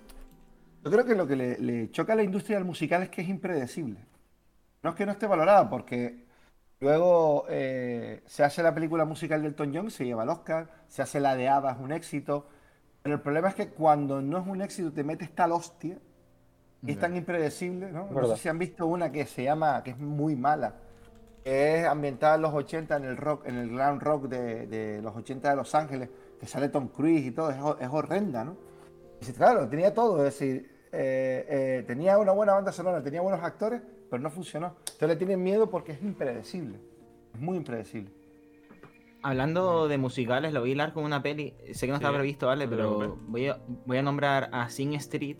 [0.83, 3.21] Yo creo que lo que le, le choca a la industria del musical es que
[3.21, 3.99] es impredecible.
[4.83, 6.25] No es que no esté valorada, porque
[6.81, 11.01] luego eh, se hace la película musical de Elton John, se lleva el Oscar, se
[11.03, 12.47] hace la de Ava, es un éxito.
[13.03, 15.99] Pero el problema es que cuando no es un éxito te metes tal hostia
[16.85, 18.09] y es tan impredecible, ¿no?
[18.09, 18.35] No Verdad.
[18.35, 20.75] sé si han visto una que se llama, que es muy mala,
[21.43, 25.01] que es ambientada en los 80 en el rock, en el glam rock de, de
[25.01, 26.09] los 80 de Los Ángeles,
[26.39, 28.57] que sale Tom Cruise y todo, es, es horrenda, ¿no?
[29.17, 33.21] Y dice, claro, tenía todo, es decir, eh, eh, tenía una buena banda sonora, tenía
[33.21, 34.75] buenos actores, pero no funcionó.
[34.79, 36.79] Entonces le tienen miedo porque es impredecible,
[37.33, 38.11] es muy impredecible.
[39.23, 41.53] Hablando de musicales, lo voy a hilar con una peli.
[41.73, 42.65] Sé que no Sí, estaba previsto, ¿vale?
[42.65, 45.37] no Pero voy a, voy a nombrar a Sing Street.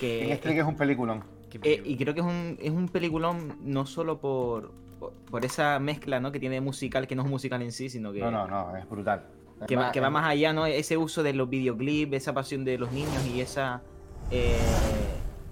[0.00, 1.18] Que, En este que es un peliculón.
[1.52, 1.88] Eh, película.
[1.90, 6.20] y creo que es un, es un peliculón no solo por, por, por esa mezcla
[6.20, 6.30] ¿no?
[6.32, 8.86] que tiene musical, que no es musical en sí, sino que, No, no, no, es
[8.88, 9.20] brutal.
[9.66, 10.66] que, va, Además, que va es- más allá, ¿no?
[10.66, 13.80] Ese uso de los videoclips, esa pasión de los niños y esa...
[14.30, 14.54] eh,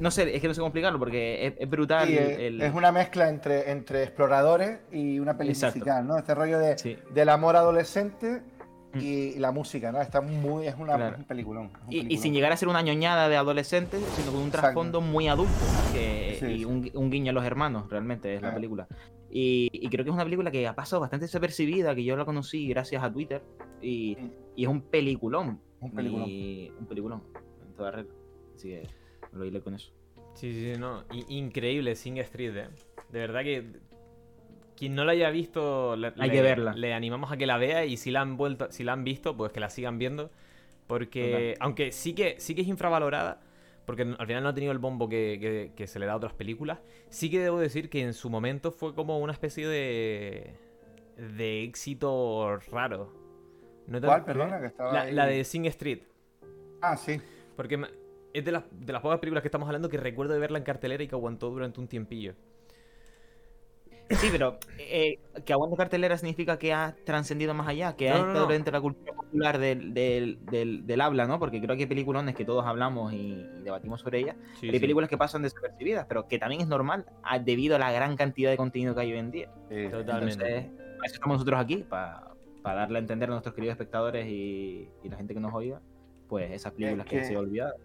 [0.00, 2.08] no sé, es que no sé cómo explicarlo porque es, es brutal.
[2.08, 5.78] Sí, el- es, una mezcla entre, entre exploradores y una Exacto.
[5.78, 6.18] musical, ¿no?
[6.18, 6.98] Este rollo de, Sí.
[7.14, 8.42] del amor adolescente.
[9.00, 10.00] Y la música, ¿no?
[10.00, 11.14] Está muy, es, una, Claro.
[11.14, 11.70] es un peliculón.
[11.90, 14.46] es un Y, y sin llegar a ser una ñoñada de adolescentes, sino con un
[14.46, 14.66] Exacto.
[14.66, 15.52] trasfondo muy adulto,
[15.92, 16.64] que, Sí, y sí.
[16.64, 18.86] Un, un guiño a los hermanos, realmente, es la película.
[19.30, 22.24] Y, y creo que es una película que ha pasado bastante desapercibida, que yo la
[22.24, 23.42] conocí gracias a Twitter,
[23.82, 24.30] y, Mm.
[24.56, 25.60] y es un peliculón.
[25.80, 26.28] Un peliculón.
[26.28, 27.22] Y- un peliculón,
[27.66, 28.12] en toda regla.
[28.54, 28.88] Así que
[29.32, 29.92] lo hilé con eso.
[30.34, 31.04] Sí, sí, no.
[31.28, 32.68] Increíble Sing Street, ¿eh?
[33.10, 33.64] De verdad que
[34.76, 36.72] quien no la haya visto, le, Hay le- que verla.
[36.74, 39.36] Le animamos a que la vea y si la han vuelto, si la han visto,
[39.36, 40.30] pues que la sigan viendo.
[40.86, 43.40] Porque, aunque sí que, sí que es infravalorada,
[43.86, 46.16] porque al final no ha tenido el bombo que, que- que se le da a
[46.16, 46.80] otras películas.
[47.08, 50.54] Sí que debo decir que en su momento fue como una especie de,
[51.16, 53.12] de éxito raro.
[53.86, 54.60] No ¿Cuál, perdona?
[54.60, 55.12] Que estaba La, ahí.
[55.12, 56.00] la de Sing Street.
[56.80, 57.20] Ah, sí.
[57.56, 57.80] Porque
[58.32, 60.64] es de las, de las pocas películas que estamos hablando que recuerdo de verla en
[60.64, 62.34] cartelera y que aguantó durante un tiempillo.
[64.10, 68.26] Sí, pero eh, que aguante cartelera significa que ha trascendido más allá, que ha No,
[68.28, 68.52] estado no.
[68.52, 71.38] dentro de la cultura popular del, del, del, del habla, ¿no?
[71.38, 74.36] Porque creo que hay peliculones que todos hablamos y, y debatimos sobre ellas.
[74.60, 74.78] Sí, hay sí.
[74.80, 78.50] películas que pasan desapercibidas, pero que también es normal a- debido a la gran cantidad
[78.50, 79.50] de contenido que hay hoy en día.
[79.70, 79.88] Sí.
[79.90, 80.32] Totalmente.
[80.34, 80.64] Entonces,
[80.96, 82.28] para eso estamos nosotros aquí, para,
[82.62, 85.80] para darle a entender a nuestros queridos espectadores y, y la gente que nos oiga,
[86.28, 87.76] pues esas películas que que- han sido olvidadas.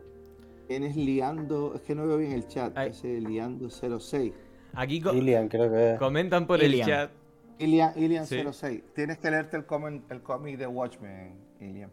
[0.68, 2.90] Tienes liando, es que no veo bien el chat, Ay.
[2.92, 4.34] ese liando 06.
[4.74, 6.00] Aquí co- Ilian, creo que es.
[6.00, 6.90] comentan por Ilian.
[6.90, 7.12] el chat.
[7.58, 8.42] Ilian, Ilian Sí.
[8.52, 8.82] 06.
[8.96, 11.92] Tienes que leerte el cómic el de Watchmen, Ilian.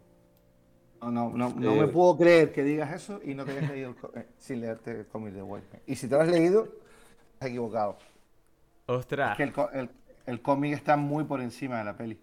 [1.01, 3.95] No, no, no, no me puedo creer que digas eso y no te hayas leído
[4.15, 5.81] el eh, sin leerte el cómic de Watchmen.
[5.85, 6.67] Y si te lo has leído,
[7.33, 7.97] estás equivocado.
[8.87, 9.31] Ostras.
[9.31, 9.89] Es que el, el-
[10.25, 12.19] el cómic está muy por encima de la peli.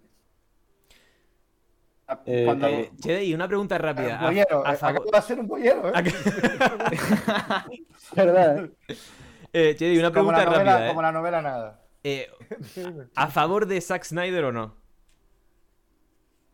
[2.09, 4.19] Ah, Eh, Cuando, eh, Che, y una pregunta rápida.
[4.19, 5.93] un A- bollero, a eh, favor- acabo de hacer un bollero, ¿eh?
[8.17, 8.69] ¿Verdad?
[9.55, 9.99] eh?
[9.99, 10.89] Una como, pregunta novela, rápida.
[10.89, 11.03] como ¿eh?
[11.03, 11.81] la novela nada.
[12.03, 12.29] Eh,
[13.15, 14.75] ¿A favor de Zack Snyder o no?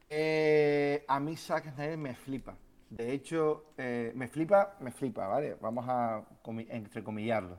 [0.09, 2.57] Eh, a mí Zack Snyder me flipa.
[2.91, 5.57] De hecho, eh, me flipa, me flipa, ¿vale?
[5.61, 7.57] Vamos a comi- entrecomillarlo.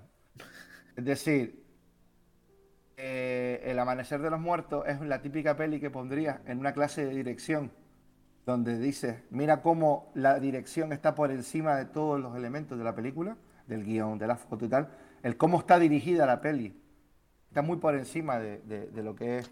[0.96, 1.64] Es decir,
[2.98, 7.16] El Amanecer de los Muertos es la típica peli que pondrías en una clase de
[7.16, 7.72] dirección,
[8.46, 12.94] donde dices, mira cómo la dirección está por encima de todos los elementos de la
[12.94, 13.38] película,
[13.68, 14.89] del guion, de la foto y tal,
[15.24, 16.78] el cómo está dirigida la peli.
[17.49, 19.51] Está muy por encima de, de- de lo que es.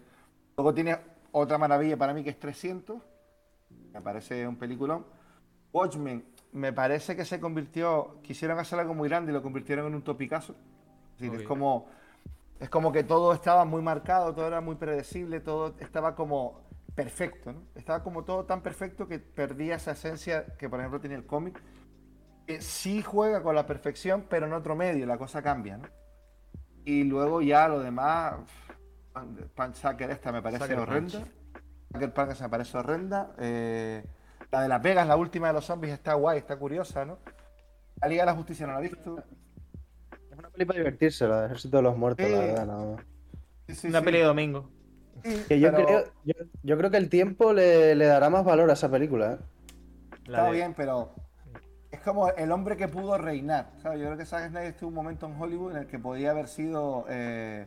[0.56, 0.98] Luego tiene
[1.32, 3.02] otra maravilla para mí que es 300,
[3.92, 5.04] me parece un peliculón.
[5.72, 9.94] Watchmen, me parece que se convirtió, quisieron hacer algo muy grande y lo convirtieron en
[9.94, 10.54] un topicazo.
[11.14, 11.40] Es decir, Ok.
[11.42, 11.86] es como,
[12.58, 16.60] es como que todo estaba muy marcado, todo era muy predecible, todo estaba como
[16.94, 17.62] perfecto, ¿no?
[17.76, 21.62] Estaba como todo tan perfecto que perdía esa esencia que, por ejemplo, tiene el cómic.
[22.56, 25.88] Que sí juega con la perfección, pero en otro medio, la cosa cambia, ¿no?
[26.84, 28.34] Y luego ya lo demás,
[29.54, 31.24] Punch Sucker esta me parece horrenda.
[31.92, 33.32] Sucker Punch me parece horrenda.
[33.38, 34.04] eh,
[34.50, 37.18] la de Las Vegas, la última de los zombies, está guay, está curiosa, ¿no?
[38.00, 39.22] La Liga de la Justicia no la he visto.
[40.32, 42.32] Es una peli para divertirse, la de Ejército de los Muertos, Sí.
[42.32, 42.96] la verdad, no.
[43.68, 44.04] Sí, sí, Una sí.
[44.06, 44.70] peli de domingo.
[45.48, 48.70] Que yo, pero creo, yo, yo creo que el tiempo le, le dará más valor
[48.70, 49.38] a esa película, ¿eh?
[50.26, 51.14] La Está de- bien, pero
[51.90, 53.70] es como el hombre que pudo reinar.
[53.82, 53.98] ¿sabes?
[54.00, 56.48] Yo creo que Zack Snyder tuvo un momento en Hollywood en el que podía haber
[56.48, 57.66] sido eh,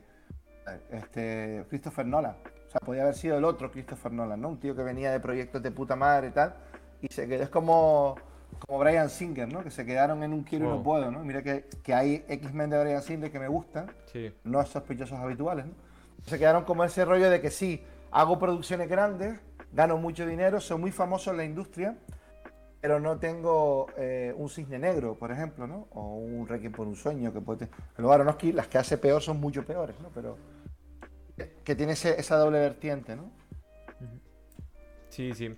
[0.91, 2.35] este, Christopher Nolan.
[2.67, 4.49] O sea, podía haber sido el otro Christopher Nolan, ¿no?
[4.49, 6.55] Un tío que venía de proyectos de puta madre y tal.
[7.01, 8.15] Y se quedó, es como,
[8.65, 9.63] como Brian Singer, ¿no?
[9.63, 10.83] Que se quedaron en un quiero y no Wow.
[10.83, 11.19] puedo, ¿no?
[11.23, 14.33] Mira que, que hay X-Men de Brian Singer que me gustan, Sí.
[14.43, 15.73] no sospechosos habituales, ¿no?
[16.25, 19.37] Se quedaron como ese rollo de que sí, hago producciones grandes,
[19.73, 21.95] gano mucho dinero, soy muy famoso en la industria,
[22.83, 25.87] pero no tengo eh, un cisne negro, por ejemplo, ¿no?
[25.91, 27.69] O un Requiem por un sueño, que puede...
[27.95, 30.09] Pero Aronofsky, las que hace peor son mucho peores, ¿no?
[30.13, 30.37] Pero
[31.63, 33.31] que tiene ese- esa doble vertiente, ¿no?
[35.07, 35.55] Sí, sí.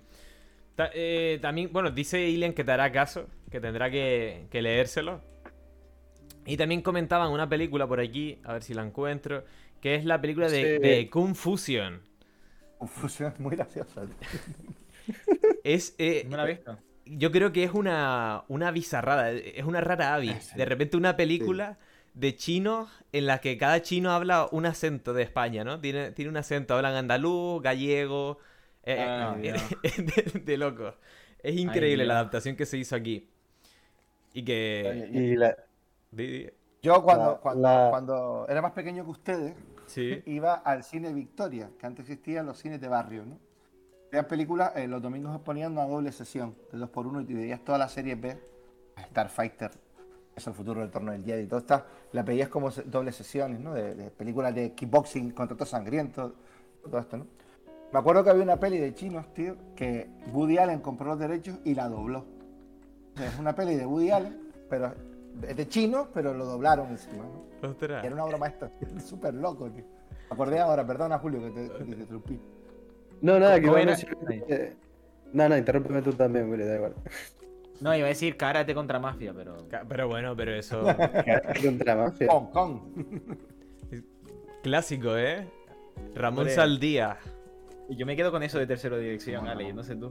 [0.76, 5.20] Ta- eh, también, bueno, dice Ilian que te hará caso, que tendrá que, que leérselo.
[6.44, 9.42] Y también comentaban una película por aquí, a ver si la encuentro,
[9.80, 10.78] que es la película de, Sí.
[10.78, 12.02] de Confusion.
[12.78, 14.02] Confusión es muy graciosa.
[14.02, 15.14] tío.
[15.64, 16.78] Es, eh, ¿No la visto?
[17.06, 20.44] Yo creo que es una, una bizarrada, es una rara avis.
[20.44, 20.56] Sí.
[20.56, 21.78] De repente una película
[22.14, 25.80] de chinos en la que cada chino habla un acento de España, ¿no?
[25.80, 28.38] Tiene, tiene un acento, hablan andaluz, gallego,
[28.84, 30.02] eh, Ah, eh, ya.
[30.32, 30.94] de, de locos.
[31.42, 33.28] Es increíble la adaptación que se hizo aquí.
[34.34, 35.08] Y que...
[35.12, 35.56] Y la,
[36.82, 39.54] Yo cuando, La- cuando, la- cuando era más pequeño que ustedes,
[39.86, 40.20] Sí.
[40.26, 43.38] iba al cine Victoria, que antes existían los cines de barrio, ¿no?
[44.10, 47.64] Veías películas, eh, los domingos os ponían una doble sesión, de 2x1, y te veías
[47.64, 48.38] toda la serie B,
[49.10, 49.70] Starfighter,
[50.34, 53.60] es el futuro del torneo del Jedi, y todo está, la veías como doble sesiones,
[53.60, 53.74] ¿no?
[53.74, 56.32] De, de películas de kickboxing, contratos sangrientos,
[56.84, 57.26] todo esto, ¿no?
[57.92, 61.58] Me acuerdo que había una peli de chinos, tío, que Woody Allen compró los derechos
[61.64, 62.24] y la dobló.
[63.16, 64.92] Es una peli de Woody Allen, pero
[65.42, 67.46] es de chinos, pero lo doblaron encima, ¿no?
[68.04, 69.84] Era una broma esta, súper loco, tío.
[70.28, 72.40] Me acordé ahora, perdona Julio que te, que te interrumpí.
[73.20, 73.66] No, nada, que
[74.46, 74.72] que-
[75.32, 76.94] No, no, interrúmpeme tú también, Willy, da igual.
[77.78, 79.68] No, iba a decir karate contra mafia, pero.
[79.86, 80.82] Pero bueno, pero eso...
[81.62, 82.26] Contra mafia.
[82.30, 82.80] Hong Kong.
[84.62, 85.46] Clásico, ¿eh?
[86.14, 86.54] Ramón Hombre.
[86.54, 87.18] Saldía.
[87.90, 89.60] Y yo me quedo con eso de tercero dirección, Bueno.
[89.60, 90.10] Ale, no sé tú.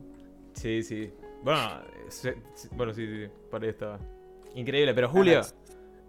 [0.54, 1.12] Sí, sí.
[1.44, 1.60] Bueno,
[2.08, 4.00] se- se- bueno, sí, sí, sí, por ahí estaba.
[4.54, 5.42] Increíble, pero Julio,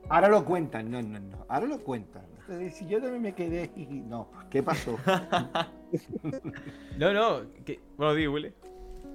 [0.09, 1.47] Ahora lo cuentan, no, no, no.
[1.49, 2.27] Ahora lo cuentan.
[2.49, 4.99] Entonces, si yo también me quedé y no, ¿qué pasó?
[6.99, 7.81] no, no, que...
[7.97, 8.53] bueno, di, Willy.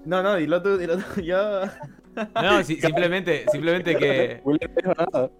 [0.05, 1.21] No, no, dilo tú, dilo tú.
[1.21, 1.61] Yo.
[2.35, 5.31] No, si- simplemente, simplemente que, Willy no nada.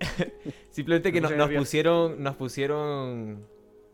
[0.70, 3.44] simplemente que Me nos, pusieron, nos pusieron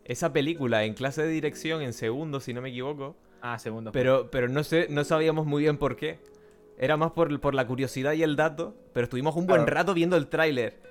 [0.05, 3.17] esa película en clase de dirección en segundo, si no me equivoco.
[3.41, 3.91] Ah, segundo.
[3.91, 6.21] Pero, pero no sé, no sabíamos muy bien por qué.
[6.79, 9.75] Era más por, por la curiosidad y el dato, pero estuvimos un buen Claro.
[9.75, 10.86] rato viendo el tráiler.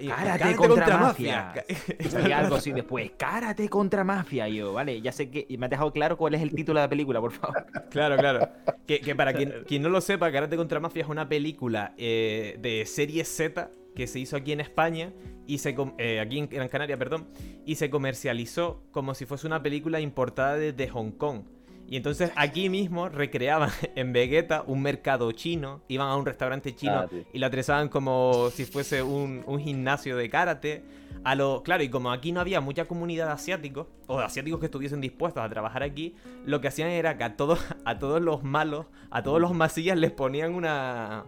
[0.00, 1.54] Y- Karate contra, mafia.
[1.68, 3.10] Y algo así después.
[3.16, 4.48] Karate contra mafia.
[4.48, 5.46] Y yo, vale, ya sé que.
[5.48, 7.66] Y me has dejado claro cuál es el título de la película, por favor.
[7.90, 8.48] Claro, claro.
[8.86, 12.56] Que, que para quien, quien no lo sepa, Karate contra Mafia es una película eh,
[12.60, 15.12] de serie Z que se hizo aquí en España
[15.46, 17.26] y se eh, aquí en Gran Canaria, perdón,
[17.66, 21.42] y se comercializó como si fuese una película importada desde Hong Kong.
[21.90, 26.92] Y entonces aquí mismo recreaban en Vegeta un mercado chino, iban a un restaurante chino
[26.92, 30.84] Ah, y lo atrezaban como si fuese un, un gimnasio de karate.
[31.24, 34.60] A lo, claro, y como aquí no había mucha comunidad de asiáticos, o de asiáticos
[34.60, 36.14] que estuviesen dispuestos a trabajar aquí,
[36.46, 39.98] lo que hacían era que a todos, a todos los malos, a todos los masillas
[39.98, 41.24] les ponían una.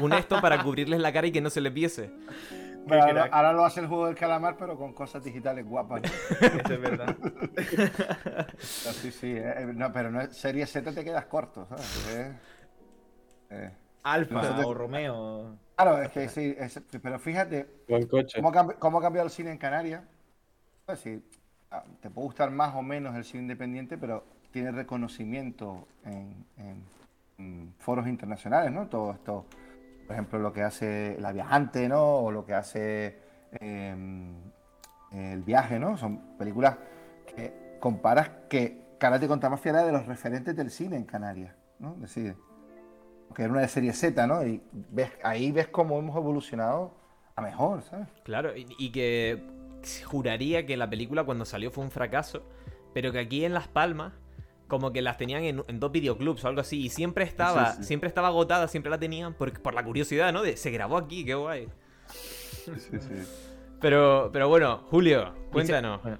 [0.00, 2.10] un esto para cubrirles la cara y que no se les viese.
[2.88, 6.02] Pero ahora, lo hace el juego del calamar, pero con cosas digitales guapas.
[6.02, 6.08] ¿no?
[6.46, 7.16] Eso es verdad.
[7.20, 9.32] No, sí, sí.
[9.36, 12.06] eh, eh, no, pero no es serie Z te quedas corto, ¿sabes?
[12.10, 12.32] Eh,
[13.50, 13.70] eh.
[14.02, 15.56] Alfa o Romeo.
[15.76, 18.40] Claro, es que sí, es- pero fíjate, Buen coche.
[18.78, 20.02] ¿Cómo, ha cambiado el cine en Canarias?
[20.86, 21.22] Pues sí,
[21.70, 26.84] ah, te puede gustar más o menos el cine independiente, pero tiene reconocimiento en, en-
[27.38, 28.88] en foros internacionales, ¿no?
[28.88, 29.44] Todo esto,
[30.08, 32.02] por ejemplo, lo que hace La Viajante, ¿no?
[32.16, 33.18] O lo que hace
[33.60, 34.36] em,
[35.12, 35.98] El Viaje, ¿no?
[35.98, 36.78] Son películas
[37.26, 41.92] que comparas que Karate contra Mafia era de los referentes del cine en Canarias, ¿no?
[41.96, 42.36] Es decir,
[43.34, 44.46] que era una de serie Z, ¿no?
[44.46, 46.94] Y ves, ahí ves cómo hemos evolucionado
[47.36, 48.08] a mejor, ¿sabes?
[48.24, 49.44] Claro, y, y que
[50.06, 52.44] juraría que la película cuando salió fue un fracaso,
[52.94, 54.14] pero que aquí en Las Palmas
[54.68, 57.78] como que las tenían en, en dos videoclubs o algo así y siempre estaba, Sí,
[57.78, 57.84] sí.
[57.84, 60.42] siempre estaba agotada, siempre la tenían por, por la curiosidad, ¿no?
[60.42, 61.68] De se grabó aquí, qué guay.
[62.06, 62.98] Sí, sí.
[63.80, 66.02] Pero, pero bueno, Julio, cuéntanos.
[66.02, 66.18] Bueno,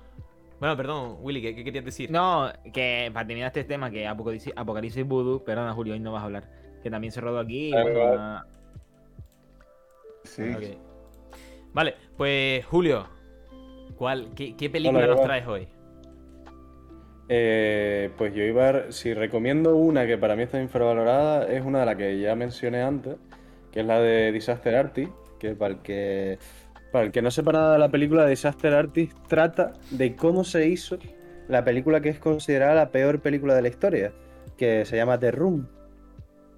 [0.60, 2.10] Bueno, perdón, Willy, ¿qué, qué querías decir?
[2.10, 6.22] No, que para terminar este tema, que Apocalipsis, Apocalipsis Voodoo, perdona Julio, hoy no vas
[6.22, 6.50] a hablar,
[6.82, 7.68] que también se rodó aquí.
[7.68, 8.46] y Claro, bueno, ah,
[10.24, 10.42] Sí.
[11.72, 13.06] Vale, pues Julio,
[13.96, 15.68] ¿cuál, qué, qué película Hola, nos traes hoy?
[17.28, 21.80] Eh, pues yo iba a, si recomiendo una que para mí está infravalorada, es una
[21.80, 23.16] de las que ya mencioné antes,
[23.70, 26.38] que es la de Disaster Artist, que para el que,
[26.90, 30.66] para el que no sepa nada de la película, Disaster Artist trata de cómo se
[30.68, 30.98] hizo
[31.48, 34.12] la película que es considerada la peor película de la historia,
[34.56, 35.68] que se llama The Room.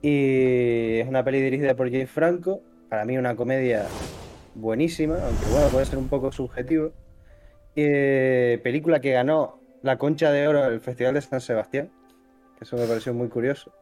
[0.03, 3.87] Y es una peli dirigida por James Franco, para mí una comedia
[4.55, 6.93] buenísima, aunque bueno, puede ser un poco subjetivo.
[7.77, 11.91] Eh, película que ganó la Concha de Oro del Festival de San Sebastián,
[12.59, 13.73] que eso me pareció muy curioso.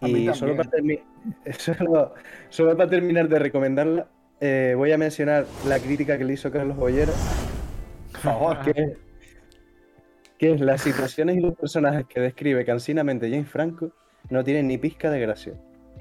[0.00, 0.70] A Y solo para,
[1.58, 2.14] solo-
[2.48, 4.08] solo para terminar de recomendarla,
[4.40, 7.12] eh, voy a mencionar la crítica que le hizo Carlos Bollero,
[8.12, 8.60] Por favor.
[8.62, 8.96] que,
[10.38, 13.90] que es las situaciones y los personajes que describe cansinamente James Franco
[14.30, 15.52] no tienen ni pizca de gracia.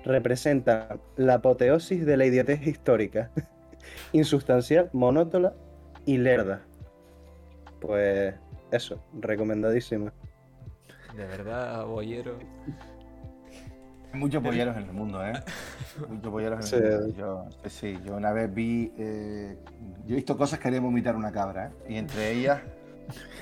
[0.06, 3.32] Representan la apoteosis de la idiotez histórica,
[4.14, 5.52] insustancial, monótona
[6.06, 6.62] y lerda.
[7.82, 8.34] Pues
[8.72, 10.12] eso, recomendadísimo.
[11.16, 11.86] De verdad.
[14.12, 15.34] Hay muchos polleros en el mundo, ¿eh?
[16.08, 16.76] Muchos polleros en Sí.
[16.76, 17.16] el mundo.
[17.16, 18.92] Yo, sí, sí, yo una vez vi.
[18.98, 19.58] eh,
[20.06, 21.94] yo he visto cosas que haría vomitar una cabra, ¿eh?
[21.94, 22.62] Y entre ellas,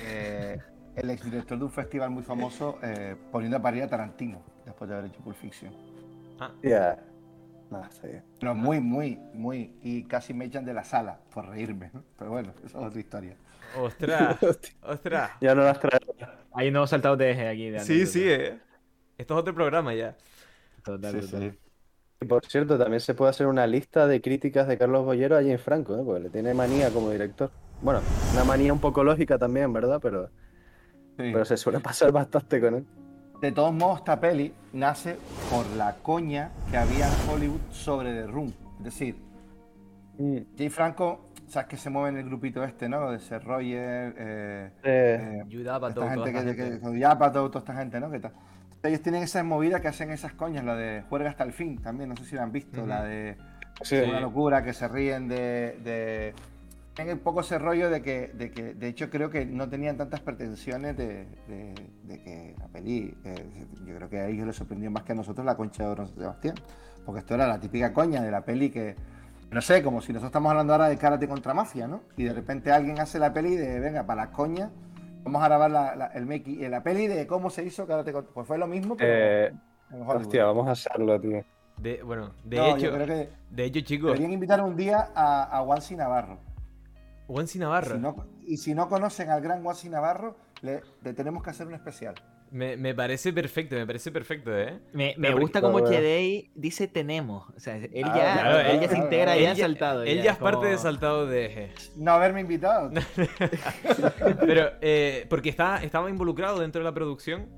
[0.04, 0.58] eh,
[0.96, 4.96] el exdirector de un festival muy famoso eh, poniendo a parir a Tarantino después de
[4.96, 5.72] haber hecho Pulp Fiction.
[6.62, 6.98] Ya.
[7.70, 8.24] Nada, está bien.
[8.40, 9.74] Pero muy, muy, muy.
[9.82, 11.90] Y casi me echan de la sala por reírme.
[11.92, 12.02] ¿no?
[12.18, 13.36] Pero bueno, eso es otra historia.
[13.78, 14.36] Ostras,
[14.82, 15.30] ostras.
[15.40, 16.00] Ya no las traes.
[16.54, 17.70] Hay nuevos saltados de eje aquí.
[17.70, 18.12] De Sí, anécdota.
[18.12, 18.58] sí, eh.
[19.18, 20.16] Esto es otro programa ya.
[20.82, 21.50] Total, Sí, total.
[22.20, 22.26] sí.
[22.26, 25.60] Por cierto, también se puede hacer una lista de críticas de Carlos Bollero a James
[25.62, 26.02] Franco, ¿eh?
[26.04, 27.50] porque le tiene manía como director.
[27.82, 28.00] Bueno,
[28.32, 30.00] una manía un poco lógica también, ¿verdad?
[30.02, 30.28] Pero,
[31.16, 31.30] Sí.
[31.32, 32.86] pero se suele pasar bastante con él.
[33.40, 35.16] De todos modos, esta peli nace
[35.50, 38.52] por la coña que había en Hollywood sobre The Room.
[38.78, 39.16] Es decir,
[40.56, 43.12] Jay Franco, sabes que se mueve en el grupito este, ¿no?
[43.12, 46.80] De Seth Roger, eh, Eh, eh, esta gente toda que, esta que, gente.
[46.80, 48.10] con Yapato, toda esta gente, ¿no?
[48.10, 48.32] Que tal.
[48.82, 52.08] Ellos tienen esa movida que hacen esas coñas, la de Juerga hasta el fin también,
[52.08, 53.36] no sé si la han visto, la de
[53.82, 53.96] sí.
[53.96, 56.34] Una locura que se ríen de, de,
[56.98, 59.96] Tienen un poco ese rollo de que, de que, de hecho, creo que no tenían
[59.96, 63.16] tantas pretensiones de, de- de que la peli.
[63.24, 65.94] eh, yo creo que a ellos les sorprendió más que a nosotros la concha de
[65.94, 66.56] San Sebastián.
[67.06, 68.96] Porque esto era la típica coña de la peli que.
[69.52, 72.00] No sé, como si nosotros estamos hablando ahora de karate contra mafia, ¿no?
[72.16, 74.68] Y de repente alguien hace la peli de, venga, para las coñas,
[75.22, 78.34] vamos a grabar la, la- el make la peli de cómo se hizo karate contra.
[78.34, 79.12] Pues fue lo mismo, pero.
[79.14, 79.52] Eh.
[80.04, 81.44] Hostia, vamos a hacerlo, tío.
[81.80, 85.10] De, bueno, de No, hecho, yo creo que de hecho, chicos, deberían invitar un día
[85.14, 86.47] a, a Wansi Navarro.
[87.28, 87.94] Wansi Navarro.
[87.96, 91.66] Si no- y si no conocen al gran Wansi Navarro, le, le tenemos que hacer
[91.66, 92.14] un especial.
[92.50, 94.80] Me, me parece perfecto, me parece perfecto, ¿eh?
[94.94, 95.80] Me, me gusta como.
[95.80, 97.46] Chedei dice tenemos.
[97.54, 100.02] O sea, él Ah, ya, claro, él ya se integra, él ya ha ya- saltado.
[100.04, 101.72] Él ya es como- parte de Saltado de Eje.
[101.96, 102.90] No haberme invitado.
[104.40, 107.48] Pero, eh, porque está, estaba involucrado dentro de la producción.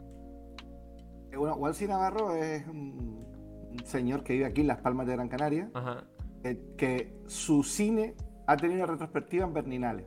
[1.32, 3.24] Eh, Bueno, Wansi Navarro es un,
[3.70, 6.04] un señor que vive aquí en Las Palmas de Gran Canaria, Ajá.
[6.42, 8.14] que, que su cine
[8.50, 10.06] ha tenido retrospectiva en Berninales.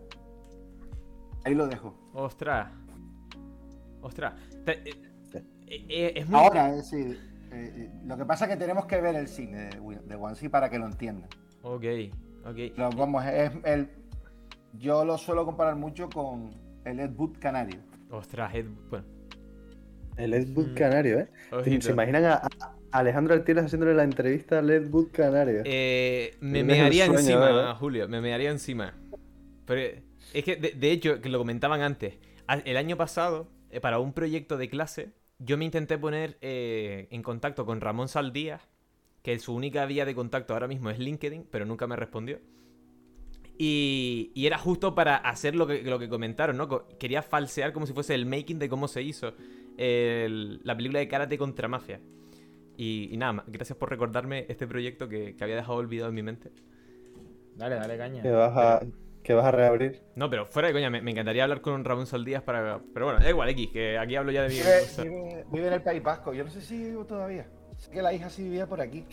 [1.46, 1.96] Ahí lo dejo.
[2.14, 2.72] Ostras.
[4.02, 4.34] Ostras.
[4.66, 4.94] Te- eh,
[5.68, 6.40] eh, eh, es muy...
[6.40, 7.18] Ahora, es decir,
[7.52, 10.70] eh, lo que pasa es que tenemos que ver el cine de, de Wansi para
[10.70, 11.30] que lo entiendan.
[11.62, 11.86] Ok,
[12.46, 12.78] ok.
[12.98, 13.90] Vamos, es el,
[14.74, 16.50] yo lo suelo comparar mucho con
[16.84, 17.80] el Ed Wood canario.
[18.12, 18.68] Ostras, Ed...
[18.90, 19.06] Bueno,
[20.18, 20.76] El Ed Wood Mm.
[20.76, 21.28] Canario, ¿eh?
[21.52, 21.86] ojito.
[21.88, 22.50] ¿Se imaginan a, a
[22.92, 25.62] Alejandro Artieles haciéndole la entrevista al Ed Wood Canario?
[25.66, 27.76] Eh, me mearía encima, ¿verdad?
[27.78, 28.94] Julio, me mearía encima.
[29.66, 30.04] Pero eh,
[30.34, 32.16] es que, de, de hecho, que lo comentaban antes,
[32.66, 37.24] el año pasado, eh, para un proyecto de clase, yo me intenté poner eh, en
[37.24, 38.62] contacto con Ramón Saldías,
[39.24, 42.40] que su única vía de contacto ahora mismo es LinkedIn, pero nunca me respondió.
[43.58, 46.88] Y, y era justo para hacer lo que, lo que comentaron, ¿no?
[46.98, 49.34] Quería falsear como si fuese el making de cómo se hizo
[49.78, 52.00] el- la película de Karate contra Mafia.
[52.76, 56.16] Y, y nada más, gracias por recordarme este proyecto que, que había dejado olvidado en
[56.16, 56.52] mi mente.
[57.56, 58.24] Dale, dale caña.
[58.24, 58.82] Que vas a,
[59.22, 60.02] que vas a reabrir.
[60.16, 62.80] No, pero fuera de coña, me, me encantaría hablar con Ramón Saldías para...
[62.94, 64.56] Pero bueno, da igual, X, que aquí hablo ya de mi...
[64.56, 66.34] Vive, vive- vive en el País Vasco.
[66.34, 67.48] Yo no sé si vive todavía.
[67.78, 69.06] Sé que la hija sí vivía por aquí.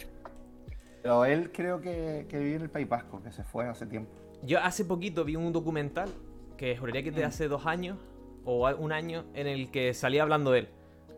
[1.03, 4.11] Pero él creo que, que vive en el País Vasco, que se fue hace tiempo.
[4.43, 6.09] Yo hace poquito vi un documental
[6.57, 7.29] que juraría que es de Mm.
[7.29, 7.99] hace dos años
[8.45, 10.69] o un año en el que salía hablando de él.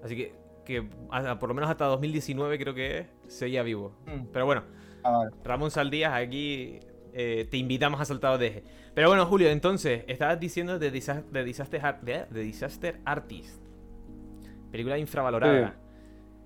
[0.03, 3.93] Así que, que hasta- por lo menos hasta 2019 creo que seguía vivo.
[4.33, 4.63] Pero bueno,
[5.05, 5.29] Ah.
[5.45, 6.79] Ramón Saldías, aquí
[7.13, 8.65] eh, te invitamos a Saltado de Eje.
[8.95, 13.61] Pero bueno, Julio, entonces, estabas diciendo de, Disa- de Disaster, Ar- de, de Disaster Artist.
[14.71, 15.75] Película infravalorada.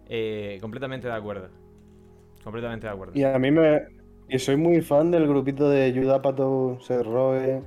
[0.08, 1.48] Eh, completamente de acuerdo.
[2.42, 3.12] Completamente de acuerdo.
[3.16, 3.88] Y a mí me.
[4.28, 7.62] Y soy muy fan del grupito de Judapato, Serroe.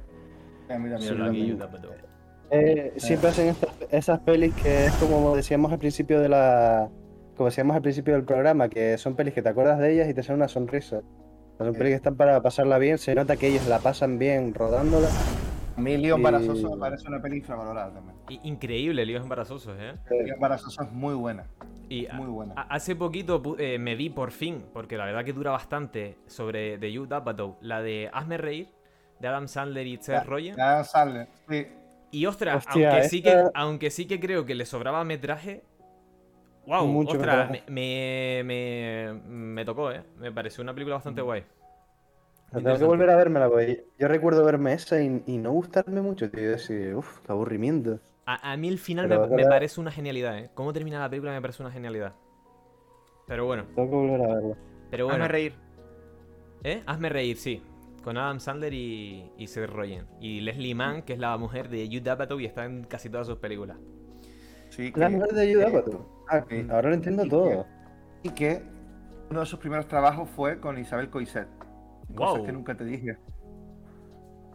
[0.70, 1.00] A mí también.
[1.00, 1.84] Míralo aquí, también.
[2.52, 6.90] Eh, siempre hacen estas- esas pelis que es como decíamos al principio de la.
[7.36, 10.14] Como decíamos al principio del programa, que son pelis que te acuerdas de ellas y
[10.14, 11.02] te salen una sonrisa.
[11.58, 15.08] Son pelis que están para pasarla bien, se nota que ellos la pasan bien rodándola.
[15.78, 18.18] A mí Leon Y- Barazoso me parece una peli infravalorada también.
[18.44, 19.94] Increíble, líos embarazosos, ¿eh?
[20.26, 21.46] Leon Barazoso es muy buena.
[21.88, 22.54] Y Muy buena.
[22.58, 26.78] a- hace poquito eh, me vi por fin, porque la verdad que dura bastante, sobre
[26.78, 28.70] The Youth Apatow, la de Hazme Reír,
[29.20, 30.60] de Adam Sandler y Seth Rogen.
[30.60, 31.28] Adam Sandler.
[31.50, 31.68] Sí.
[32.12, 35.64] Y ostras, Hostia, aunque, sí que, aunque sí que creo que le sobraba metraje.
[36.66, 36.88] ¡Wow!
[36.88, 40.04] Mucho ostras, me, me, me, me tocó, ¿eh?
[40.18, 41.44] Me pareció una película bastante guay.
[42.52, 46.30] Tengo que volver a vérmela, porque yo recuerdo verme esa y, y no gustarme mucho,
[46.32, 46.52] tío.
[46.52, 48.00] Decir, uff, qué aburrimiento.
[48.26, 50.52] A, a mí el final me, parece una genialidad, ¿eh?
[50.54, 52.16] Cómo termina la película me parece una genialidad.
[53.28, 54.58] Pero bueno, Tengo que volver a verla.
[54.90, 55.26] pero bueno.
[55.26, 55.56] Hazme reír.
[56.64, 56.84] ¿Eh?
[56.86, 57.64] Hazme reír, sí.
[58.04, 60.06] Con Adam Sandler y, y Seth Rogen.
[60.20, 63.28] Y Leslie Mann, que es la mujer de Jude Apatow y está en casi todas
[63.28, 63.78] sus películas.
[64.70, 66.24] Sí, La que- mujer de Judapato.
[66.30, 66.66] Ah, sí.
[66.70, 67.66] ahora lo entiendo todo.
[68.24, 68.62] Y que
[69.30, 71.48] uno de sus primeros trabajos fue con Isabel Coiset.
[72.16, 72.46] Cosas Wow.
[72.46, 73.18] que nunca te dije.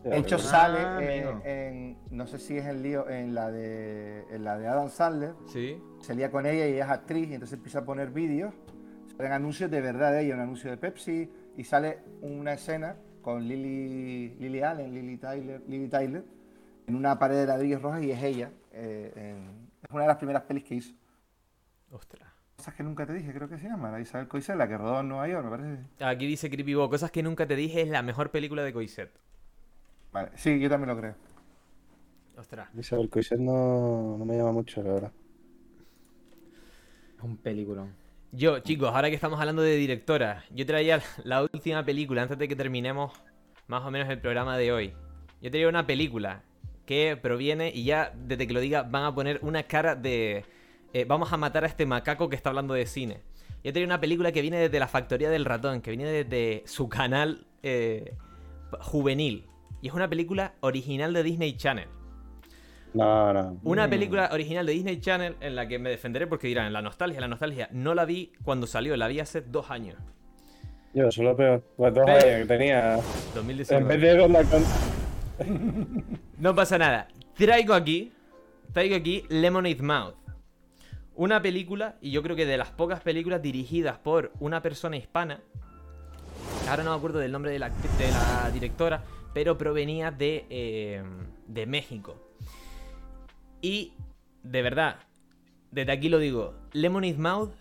[0.05, 1.01] De hecho, sale Ah,
[1.45, 5.32] en, no sé si es el lío, en la de, en la de Adam Sandler.
[5.47, 5.80] ¿Sí?
[6.01, 8.53] Salía con ella y ella es actriz y entonces empieza a poner vídeos.
[9.16, 13.43] Salen anuncios de verdad de ella, un anuncio de Pepsi y sale una escena con
[13.49, 16.22] Lily, Lily Allen, Lily Tyler, Lily Tyler
[16.87, 18.51] en una pared de ladrillos rojas y es ella.
[18.77, 20.95] eh, en- es una de las primeras pelis que hizo.
[21.91, 22.29] Ostras.
[22.57, 25.01] Cosas que nunca te dije, creo que se llama, la Isabel Coixet, la que rodó
[25.01, 25.83] en Nueva York, me parece.
[26.05, 29.11] Aquí dice Creepy Bo, cosas que nunca te dije es la mejor película de Coiset.
[30.12, 31.14] Vale, sí, yo también lo creo.
[32.37, 32.68] Ostras.
[32.77, 35.12] Isabel Coixet no, no me llama mucho, la verdad.
[37.16, 37.93] Es un peliculón.
[38.37, 42.49] Yo, chicos, ahora que estamos hablando de directora, yo traía la última película antes de
[42.49, 43.12] que terminemos
[43.68, 44.93] más o menos el programa de hoy.
[45.41, 46.43] Yo traía una película
[46.85, 50.45] que proviene y ya desde que lo diga van a poner una cara de
[50.93, 53.20] eh, vamos a matar a este macaco que está hablando de cine.
[53.62, 56.89] Yo traía una película que viene desde la Factoría del Ratón, que viene desde su
[56.89, 58.16] canal eh,
[58.80, 59.47] juvenil.
[59.80, 61.89] Y es una película original de Disney Channel.
[62.95, 63.90] Una Mm.
[63.90, 67.28] película original de Disney Channel en la que me defenderé porque dirán, la nostalgia, la
[67.28, 67.68] nostalgia.
[67.72, 69.97] No la vi cuando salió, la vi hace dos años.
[70.95, 71.61] Yo, solo peor.
[71.76, 72.95] Pues dos Pero- años que tenía.
[72.95, 73.01] En
[73.34, 73.84] 2019.
[73.97, 74.62] vez de verla con.
[76.38, 77.09] No pasa nada.
[77.36, 78.12] Traigo aquí,
[78.72, 80.14] traigo aquí Lemonade Mouth.
[81.16, 85.40] Una película, y yo creo que de las pocas películas dirigidas por una persona hispana.
[86.68, 90.47] Ahora no me acuerdo del nombre de la, acti- de la directora, pero provenía de,
[90.49, 91.03] eh,
[91.49, 92.24] de México.
[93.65, 93.95] Y,
[94.43, 94.97] de verdad,
[95.71, 97.55] desde aquí lo digo, Lemonade Mouth,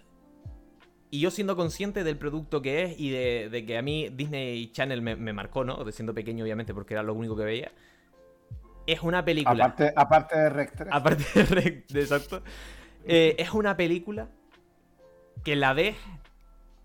[1.10, 4.70] y yo siendo consciente del producto que es y de, de que a mí Disney
[4.74, 5.82] Channel me, me marcó, ¿no?
[5.86, 7.72] De siendo pequeño, obviamente, porque era lo único que veía.
[8.86, 9.64] Es una película.
[9.64, 10.90] Aparte, aparte de Rec 3.
[10.92, 12.44] Aparte de, Rec- exacto.
[13.06, 14.28] eh, es una película
[15.46, 15.96] que la ves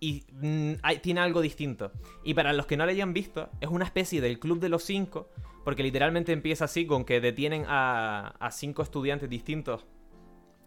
[0.01, 1.93] y mm, tiene algo distinto.
[2.25, 4.85] Y para los que no la hayan visto, es una especie del Club de los
[4.85, 5.29] Cinco,
[5.65, 9.87] porque literalmente empieza así con que detienen a, a cinco estudiantes distintos,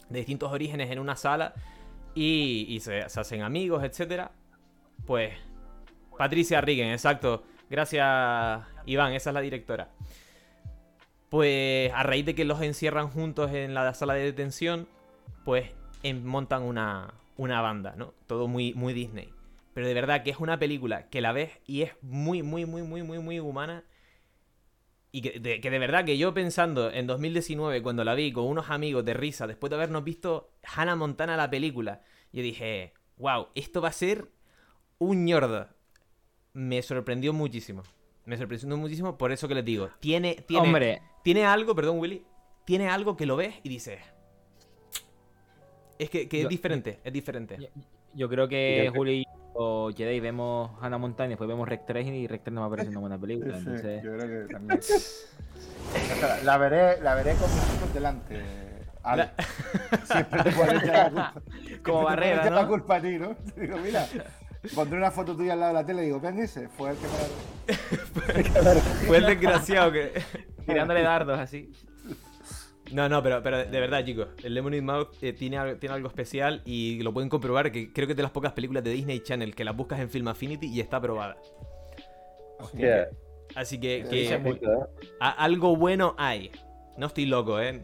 [0.10, 1.54] de distintos orígenes en una sala,
[2.14, 4.32] y, se, se hacen amigos, etcétera.
[5.06, 5.34] Pues
[6.18, 7.44] Patricia Riggen, exacto.
[7.70, 9.90] Gracias, Iván, esa es la directora.
[11.30, 14.88] Pues a raíz de que los encierran juntos en la sala de detención,
[15.46, 15.72] pues
[16.04, 18.14] em- montan una, una banda, ¿no?
[18.28, 19.34] Todo muy, muy Disney.
[19.74, 22.84] Pero de verdad que es una película que la ves y es muy, muy, muy,
[22.84, 23.86] muy, muy, muy humana.
[25.12, 28.46] Y que de, que de verdad que yo pensando en 2019, cuando la vi con
[28.46, 32.02] unos amigos de risa, después de habernos visto Hannah Montana la película,
[32.32, 34.32] yo dije, wow, esto va a ser
[35.00, 35.68] un ñordo.
[36.54, 37.84] Me sorprendió muchísimo.
[38.26, 39.90] Me sorprendió muchísimo por eso que les digo.
[40.00, 42.26] Tiene, tiene, Hombre, tiene algo, perdón, Willy.
[42.66, 44.00] Tiene algo que lo ves y dices.
[46.02, 47.58] Es que, que es Yo- diferente, es diferente.
[47.60, 47.68] yo,
[48.16, 49.24] yo creo que Yo Juli
[49.54, 52.70] o Jedi vemos Hannah Montana y después vemos Rec 3 y Rec 3 no me
[52.76, 53.54] parece una buena película.
[53.54, 54.80] Sí, Entonces, yo creo que también.
[56.44, 58.42] La, veré, la veré con mis hijos delante.
[59.04, 59.30] Ale.
[60.12, 61.42] Siempre te puedes echar la culpa.
[61.52, 62.62] Siempre te puedes barrera, echar ¿no?
[62.62, 63.36] la culpa a ti, ¿no?
[63.36, 64.08] Te digo, mira,
[64.74, 66.98] pondré una foto tuya al lado de la tele y digo, ven ese, fue el
[66.98, 69.06] que me.
[69.08, 70.14] Fue el desgraciado que.
[70.66, 71.72] tirándole dardos así.
[72.94, 74.28] No, no, pero, pero de verdad, chicos.
[74.44, 77.72] El Lemonade Mouth eh, tiene, algo- tiene algo especial y lo pueden comprobar.
[77.72, 80.10] Que creo que es de las pocas películas de Disney Channel que las buscas en
[80.10, 81.38] Film Affinity y está aprobada.
[82.60, 83.10] Hostia,
[83.56, 84.60] Así que, que muy-
[85.20, 86.52] a- algo bueno hay.
[86.98, 87.84] No estoy loco, ¿eh?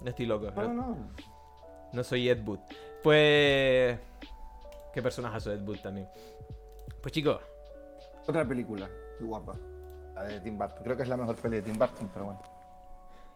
[0.00, 0.50] No estoy loco.
[0.50, 1.10] No, No, no.
[1.92, 2.60] no soy Ed Wood.
[3.02, 3.98] Pues.
[4.94, 6.06] Qué personaje Ed Wood también.
[7.00, 7.40] Pues chicos,
[8.26, 8.88] Otra película,
[9.18, 9.56] muy guapa.
[10.14, 10.84] La de Tim Burton.
[10.84, 12.40] Creo que es la mejor peli de Tim Burton, pero bueno.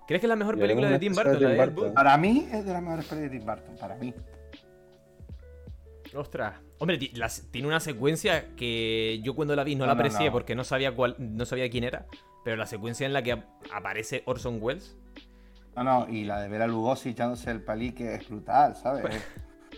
[0.07, 1.43] ¿Crees que es la mejor Yo película de Tim de Burton?
[1.57, 1.91] La de?
[1.93, 4.15] Para mí es de las mejores pelis de Tim Burton, para mí.
[6.15, 6.55] Ostras.
[6.79, 10.33] Hombre, tiene una secuencia que yo cuando la vi no, No, la aprecié no.
[10.33, 12.07] porque no sabía cuál, no sabía quién era.
[12.45, 13.45] Pero la secuencia en la que ap-
[13.75, 14.97] aparece Orson Welles.
[15.75, 19.03] No, no, y la de Bela Lugosi echándose el palique es brutal, ¿sabes?
[19.03, 19.17] Pues-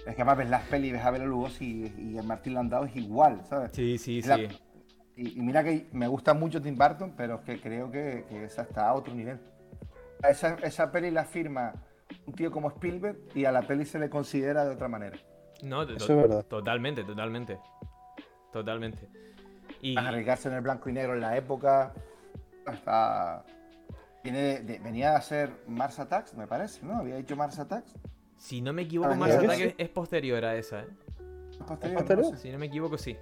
[0.06, 2.84] Es, que además ves las pelis, ves a Bela Lugosi y, y a Martín Landau
[2.84, 3.70] es igual, ¿sabes?
[3.72, 4.48] Sí, sí, Es la- sí.
[5.16, 8.44] y, y mira que me gusta mucho Tim Burton, pero es que creo que, que
[8.44, 9.40] esa está a otro nivel.
[10.22, 11.72] Esa, esa peli la firma
[12.26, 15.16] un tío como Spielberg y a la peli se le considera de otra manera.
[15.62, 16.44] No, to- Eso es verdad.
[16.46, 17.58] Totalmente, totalmente.
[18.52, 19.08] Totalmente.
[19.82, 21.92] Y Arriesgarse en el blanco y negro en la época.
[22.66, 23.44] Está.
[24.22, 26.96] Viene de- de- venía a ser Mars Attacks, me parece, ¿no?
[26.96, 27.94] Había hecho Mars Attacks.
[28.36, 29.74] si no me equivoco, Ah, Mars creo que Attack sí.
[29.78, 30.86] es, posterior a esa, ¿eh?
[31.66, 32.30] Posterior, posterior?
[32.30, 32.42] no sé.
[32.42, 33.16] Si no me equivoco, sí.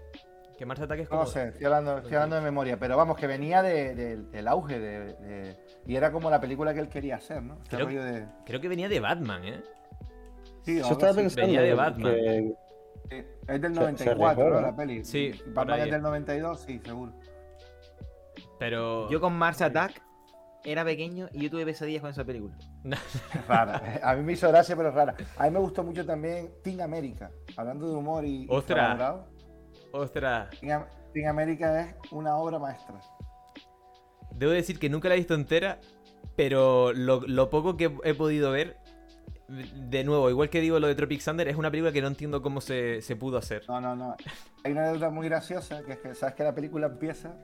[0.59, 1.27] Que Mars Attack es No como.
[1.27, 4.79] sé, estoy hablando, estoy hablando de memoria, pero vamos, que venía de- de- del auge
[4.79, 7.55] de, de- y era como la película que él quería hacer, ¿no?
[7.63, 8.27] Este Creo rollo de.
[8.47, 9.61] Creo que venía de Batman, ¿eh?
[10.63, 12.13] Sí, Yo estaba pensando Venía de Batman.
[12.15, 12.55] que
[13.09, 14.61] Sí, Es del Se- 94, se ¿no?
[14.61, 15.05] La peli.
[15.05, 17.13] Sí, Batman es del 92, sí, seguro.
[18.59, 19.09] Pero.
[19.11, 20.03] Yo con Mars Attack
[20.65, 22.57] era pequeño y yo tuve pesadillas con esa película.
[23.47, 24.01] Rara.
[24.03, 25.15] A mí me hizo gracia, pero es rara.
[25.37, 27.31] A mí me gustó mucho también Team America.
[27.57, 28.45] Hablando de humor y.
[28.45, 29.17] y Ostras.
[29.97, 30.51] Ostras.
[30.61, 33.01] Team, Am- Team America es una obra maestra.
[34.33, 35.79] Debo decir que nunca la he visto entera,
[36.37, 38.77] pero lo, lo poco que he podido ver,
[39.49, 42.43] de nuevo, igual que digo lo de Tropic Thunder, es una película que no entiendo
[42.43, 43.63] cómo se, se pudo hacer.
[43.69, 44.15] No, no, no.
[44.65, 47.35] Hay una anécdota muy graciosa, que es que sabes que la película empieza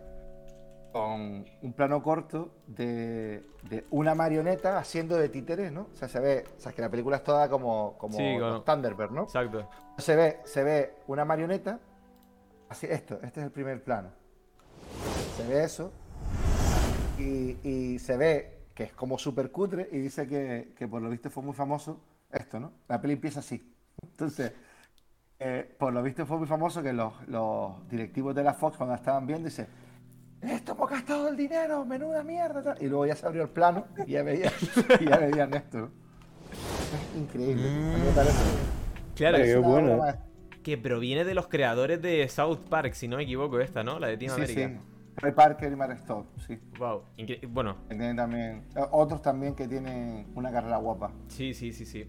[0.93, 5.89] con un plano corto de, de una marioneta haciendo de títeres, ¿no?
[5.91, 8.37] O sea, se ve, sabes que la película es toda como, como Sí,
[8.67, 9.23] Thunderbird, ¿no?
[9.23, 9.67] Exacto.
[9.97, 11.79] Se ve, se ve una marioneta,
[12.73, 14.11] así, esto, este es el primer plano.
[15.37, 15.93] Se ve eso
[17.19, 21.11] y, y se ve que es como súper cutre y dice que, que por lo
[21.11, 22.01] visto fue muy famoso
[22.31, 22.73] esto, ¿no?
[22.89, 23.73] La peli empieza así.
[24.03, 24.53] Entonces,
[25.39, 28.93] eh, por lo visto fue muy famoso que los, los directivos de la Fox cuando
[28.95, 29.67] la estaban viendo dice
[30.41, 32.63] esto hemos gastado el dinero, menuda mierda.
[32.63, 32.83] tal".
[32.83, 34.51] Y luego ya se abrió el plano y ya veía,
[35.01, 35.91] y ya veía Néstor.
[36.53, 37.69] Es increíble.
[37.69, 38.39] A mí me parece
[39.15, 39.95] Claro, Qué es bueno.
[39.95, 40.19] obra
[40.63, 43.99] que proviene de los creadores de South Park, si no me equivoco, esta, ¿no?
[43.99, 44.31] La de Team.
[44.35, 44.69] Sí, America.
[44.83, 44.89] sí.
[45.17, 46.59] Ray Parker y Mark Stone, sí.
[46.79, 47.03] Wow.
[47.19, 51.13] incre- Bueno, Que tienen también, eh, otros también que tienen una carrera guapa.
[51.29, 52.07] sí, sí, sí, sí.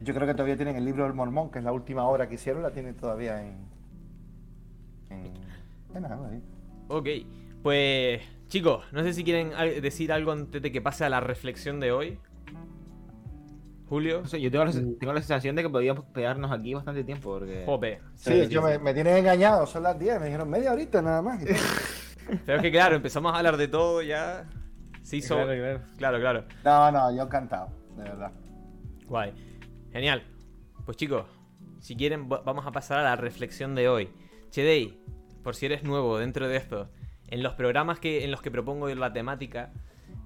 [0.00, 2.34] Yo creo que todavía tienen el libro del Mormón, que es la última obra que
[2.34, 3.56] hicieron, la tienen todavía en.
[5.10, 5.32] en.
[5.94, 6.42] en algo ahí.
[6.88, 7.08] Ok,
[7.62, 9.50] pues chicos, no sé si quieren
[9.82, 12.18] decir algo antes de que pase a la reflexión de hoy.
[13.94, 14.22] Julio.
[14.24, 17.62] Yo tengo la, tengo la sensación de que podíamos pegarnos aquí bastante tiempo porque...
[17.64, 18.00] Jope.
[18.16, 21.40] Sí, yo Me, me tienen engañado, son las 10, me dijeron media horita nada más.
[22.46, 24.48] Pero es que claro, empezamos a hablar de todo ya.
[25.02, 25.80] Sí, hizo- Claro, claro.
[25.96, 26.44] claro, claro.
[26.64, 28.32] No, no, yo encantado, de verdad.
[29.06, 29.32] Guay.
[29.92, 30.24] Genial.
[30.84, 31.26] Pues chicos,
[31.80, 34.10] si quieren va- vamos a pasar a la reflexión de hoy.
[34.50, 34.98] Chedei,
[35.44, 36.88] por si eres nuevo dentro de esto,
[37.28, 39.72] en los programas que, en los que propongo la temática,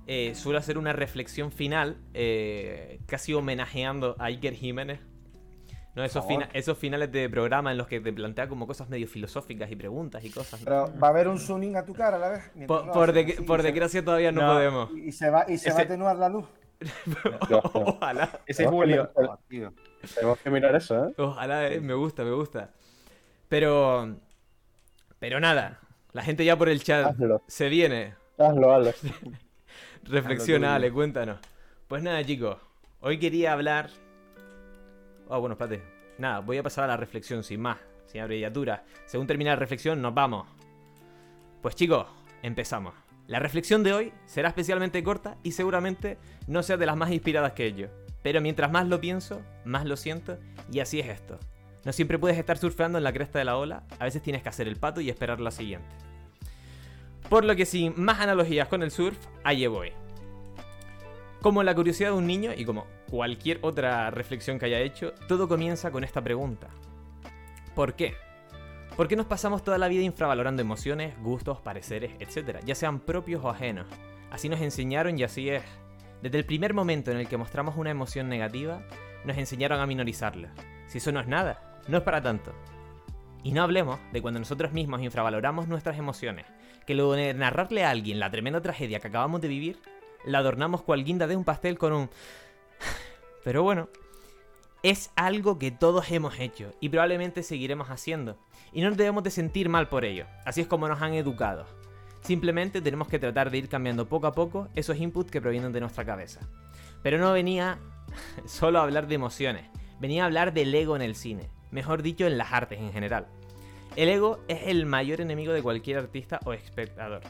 [0.09, 4.99] eh, suelo hacer una reflexión final, eh, casi homenajeando a Iker Jiménez.
[5.95, 6.05] ¿no?
[6.05, 9.69] Esos, fina- esos finales de programa en los que te plantea como cosas medio filosóficas
[9.71, 10.61] y preguntas y cosas.
[10.61, 10.65] ¿no?
[10.65, 12.51] Pero va a haber un zooming a tu cara a la vez.
[12.69, 14.53] Por, por de- así, por se- desgracia todavía no, No.
[14.55, 14.91] podemos.
[14.97, 16.47] Y, y se va, y se va a atenuar la luz.
[17.75, 18.41] Ojalá.
[18.47, 19.11] Ese es Julio.
[20.15, 21.15] Tenemos que mirar eso, ¿eh?
[21.19, 22.71] Ojalá, eh, me gusta, me gusta.
[23.49, 24.17] Pero.
[25.19, 25.81] Pero nada.
[26.13, 27.43] La gente ya por el chat Hazlo.
[27.49, 28.15] se viene.
[28.39, 28.93] Hazlo, hazlo.
[30.09, 30.77] Reflexiona, tuyo.
[30.77, 31.39] Ale, cuéntanos.
[31.87, 32.59] Pues nada, chicos.
[33.01, 33.91] Hoy quería hablar.
[35.29, 35.83] Oh, bueno, espérate.
[36.19, 38.85] Nada, voy a pasar a la reflexión sin más, sin abreviatura.
[39.07, 40.47] Según termine la reflexión, nos vamos.
[41.63, 42.07] Pues chicos,
[42.43, 42.95] empezamos.
[43.27, 47.53] La reflexión de hoy será especialmente corta y seguramente no sea de las más inspiradas
[47.53, 47.91] que ello.
[48.23, 50.39] Pero mientras más lo pienso, más lo siento
[50.73, 51.39] y así es esto.
[51.85, 54.49] No siempre puedes estar surfeando en la cresta de la ola, a veces tienes que
[54.49, 56.08] hacer el pato y esperar la siguiente.
[57.29, 59.93] Por lo que sin más analogías con el surf, allí voy.
[61.43, 65.47] Como la curiosidad de un niño y como cualquier otra reflexión que haya hecho, todo
[65.47, 66.69] comienza con esta pregunta.
[67.75, 68.15] ¿Por qué?
[68.97, 73.45] ¿Por qué nos pasamos toda la vida infravalorando emociones, gustos, pareceres, etcétera, ya sean propios
[73.45, 73.87] o ajenos?
[74.31, 75.63] Así nos enseñaron y así es.
[76.23, 78.83] Desde el primer momento en el que mostramos una emoción negativa,
[79.25, 80.53] nos enseñaron a minorizarla.
[80.87, 82.53] Si eso no es nada, no es para tanto.
[83.45, 86.47] Y no hablemos de cuando nosotros mismos infravaloramos nuestras emociones,
[86.89, 89.79] que luego de narrarle a alguien la tremenda tragedia que acabamos de vivir,
[90.25, 92.11] la adornamos cual guinda de un pastel con un...
[93.45, 93.91] Pero bueno,
[94.83, 98.39] es algo que todos hemos hecho y probablemente seguiremos haciendo.
[98.73, 100.25] Y no nos debemos de sentir mal por ello.
[100.47, 101.67] Así es como nos han educado.
[102.23, 105.81] Simplemente tenemos que tratar de ir cambiando poco a poco esos inputs que provienen de
[105.81, 106.41] nuestra cabeza.
[107.03, 107.81] Pero no venía
[108.47, 109.67] solo a hablar de emociones,
[110.01, 113.27] venía a hablar del ego en el cine, mejor dicho en las artes en general.
[113.99, 117.23] El ego es el mayor enemigo de cualquier artista o espectador.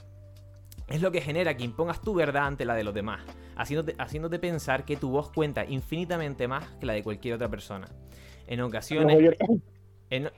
[0.87, 3.23] Es lo que genera que impongas tu verdad ante la de los demás,
[3.57, 7.89] haciéndote, haciéndote pensar que tu voz cuenta infinitamente más que la de cualquier otra persona.
[8.47, 9.35] En ocasiones,
[10.11, 10.31] en-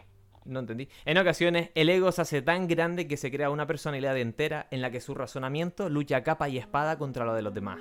[0.44, 0.88] no entendí.
[1.04, 4.82] En ocasiones, el ego se hace tan grande que se crea una personalidad entera en
[4.82, 7.80] la que su razonamiento lucha capa y espada contra lo de los demás,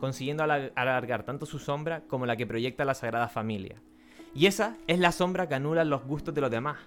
[0.00, 3.82] consiguiendo alar- alargar tanto su sombra como la que proyecta la Sagrada Familia.
[4.34, 6.78] Y esa es la sombra que anula los gustos de los demás,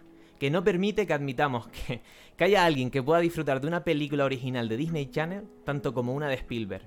[0.46, 2.04] que no permite que admitamos que,
[2.38, 6.14] que haya alguien que pueda disfrutar de una película original de Disney Channel tanto como
[6.14, 6.86] una de Spielberg.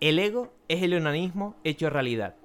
[0.00, 2.36] El ego es el onanismo hecho realidad.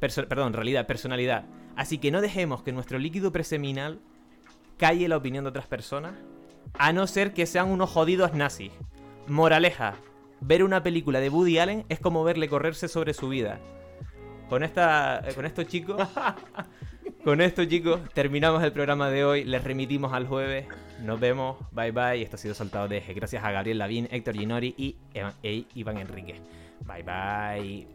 [0.00, 1.44] Perdón, realidad, personalidad.
[1.76, 4.00] Así que no dejemos que nuestro líquido preseminal
[4.78, 6.14] calle la opinión de otras personas,
[6.74, 8.72] a no ser que sean unos jodidos nazis.
[9.28, 9.94] Moraleja,
[10.40, 13.60] ver una película de Woody Allen es como verle correrse sobre su vida.
[14.48, 16.02] Con esta con esto chicos,
[17.24, 20.66] con esto chicos, terminamos el programa de hoy, les remitimos al jueves.
[21.02, 23.14] Nos vemos, bye bye, esto ha sido Saltado de Eje.
[23.14, 24.96] Gracias a Gabriel Lavín, Héctor Ginori y
[25.42, 26.36] e Iván Enrique.
[26.86, 27.86] Bye bye.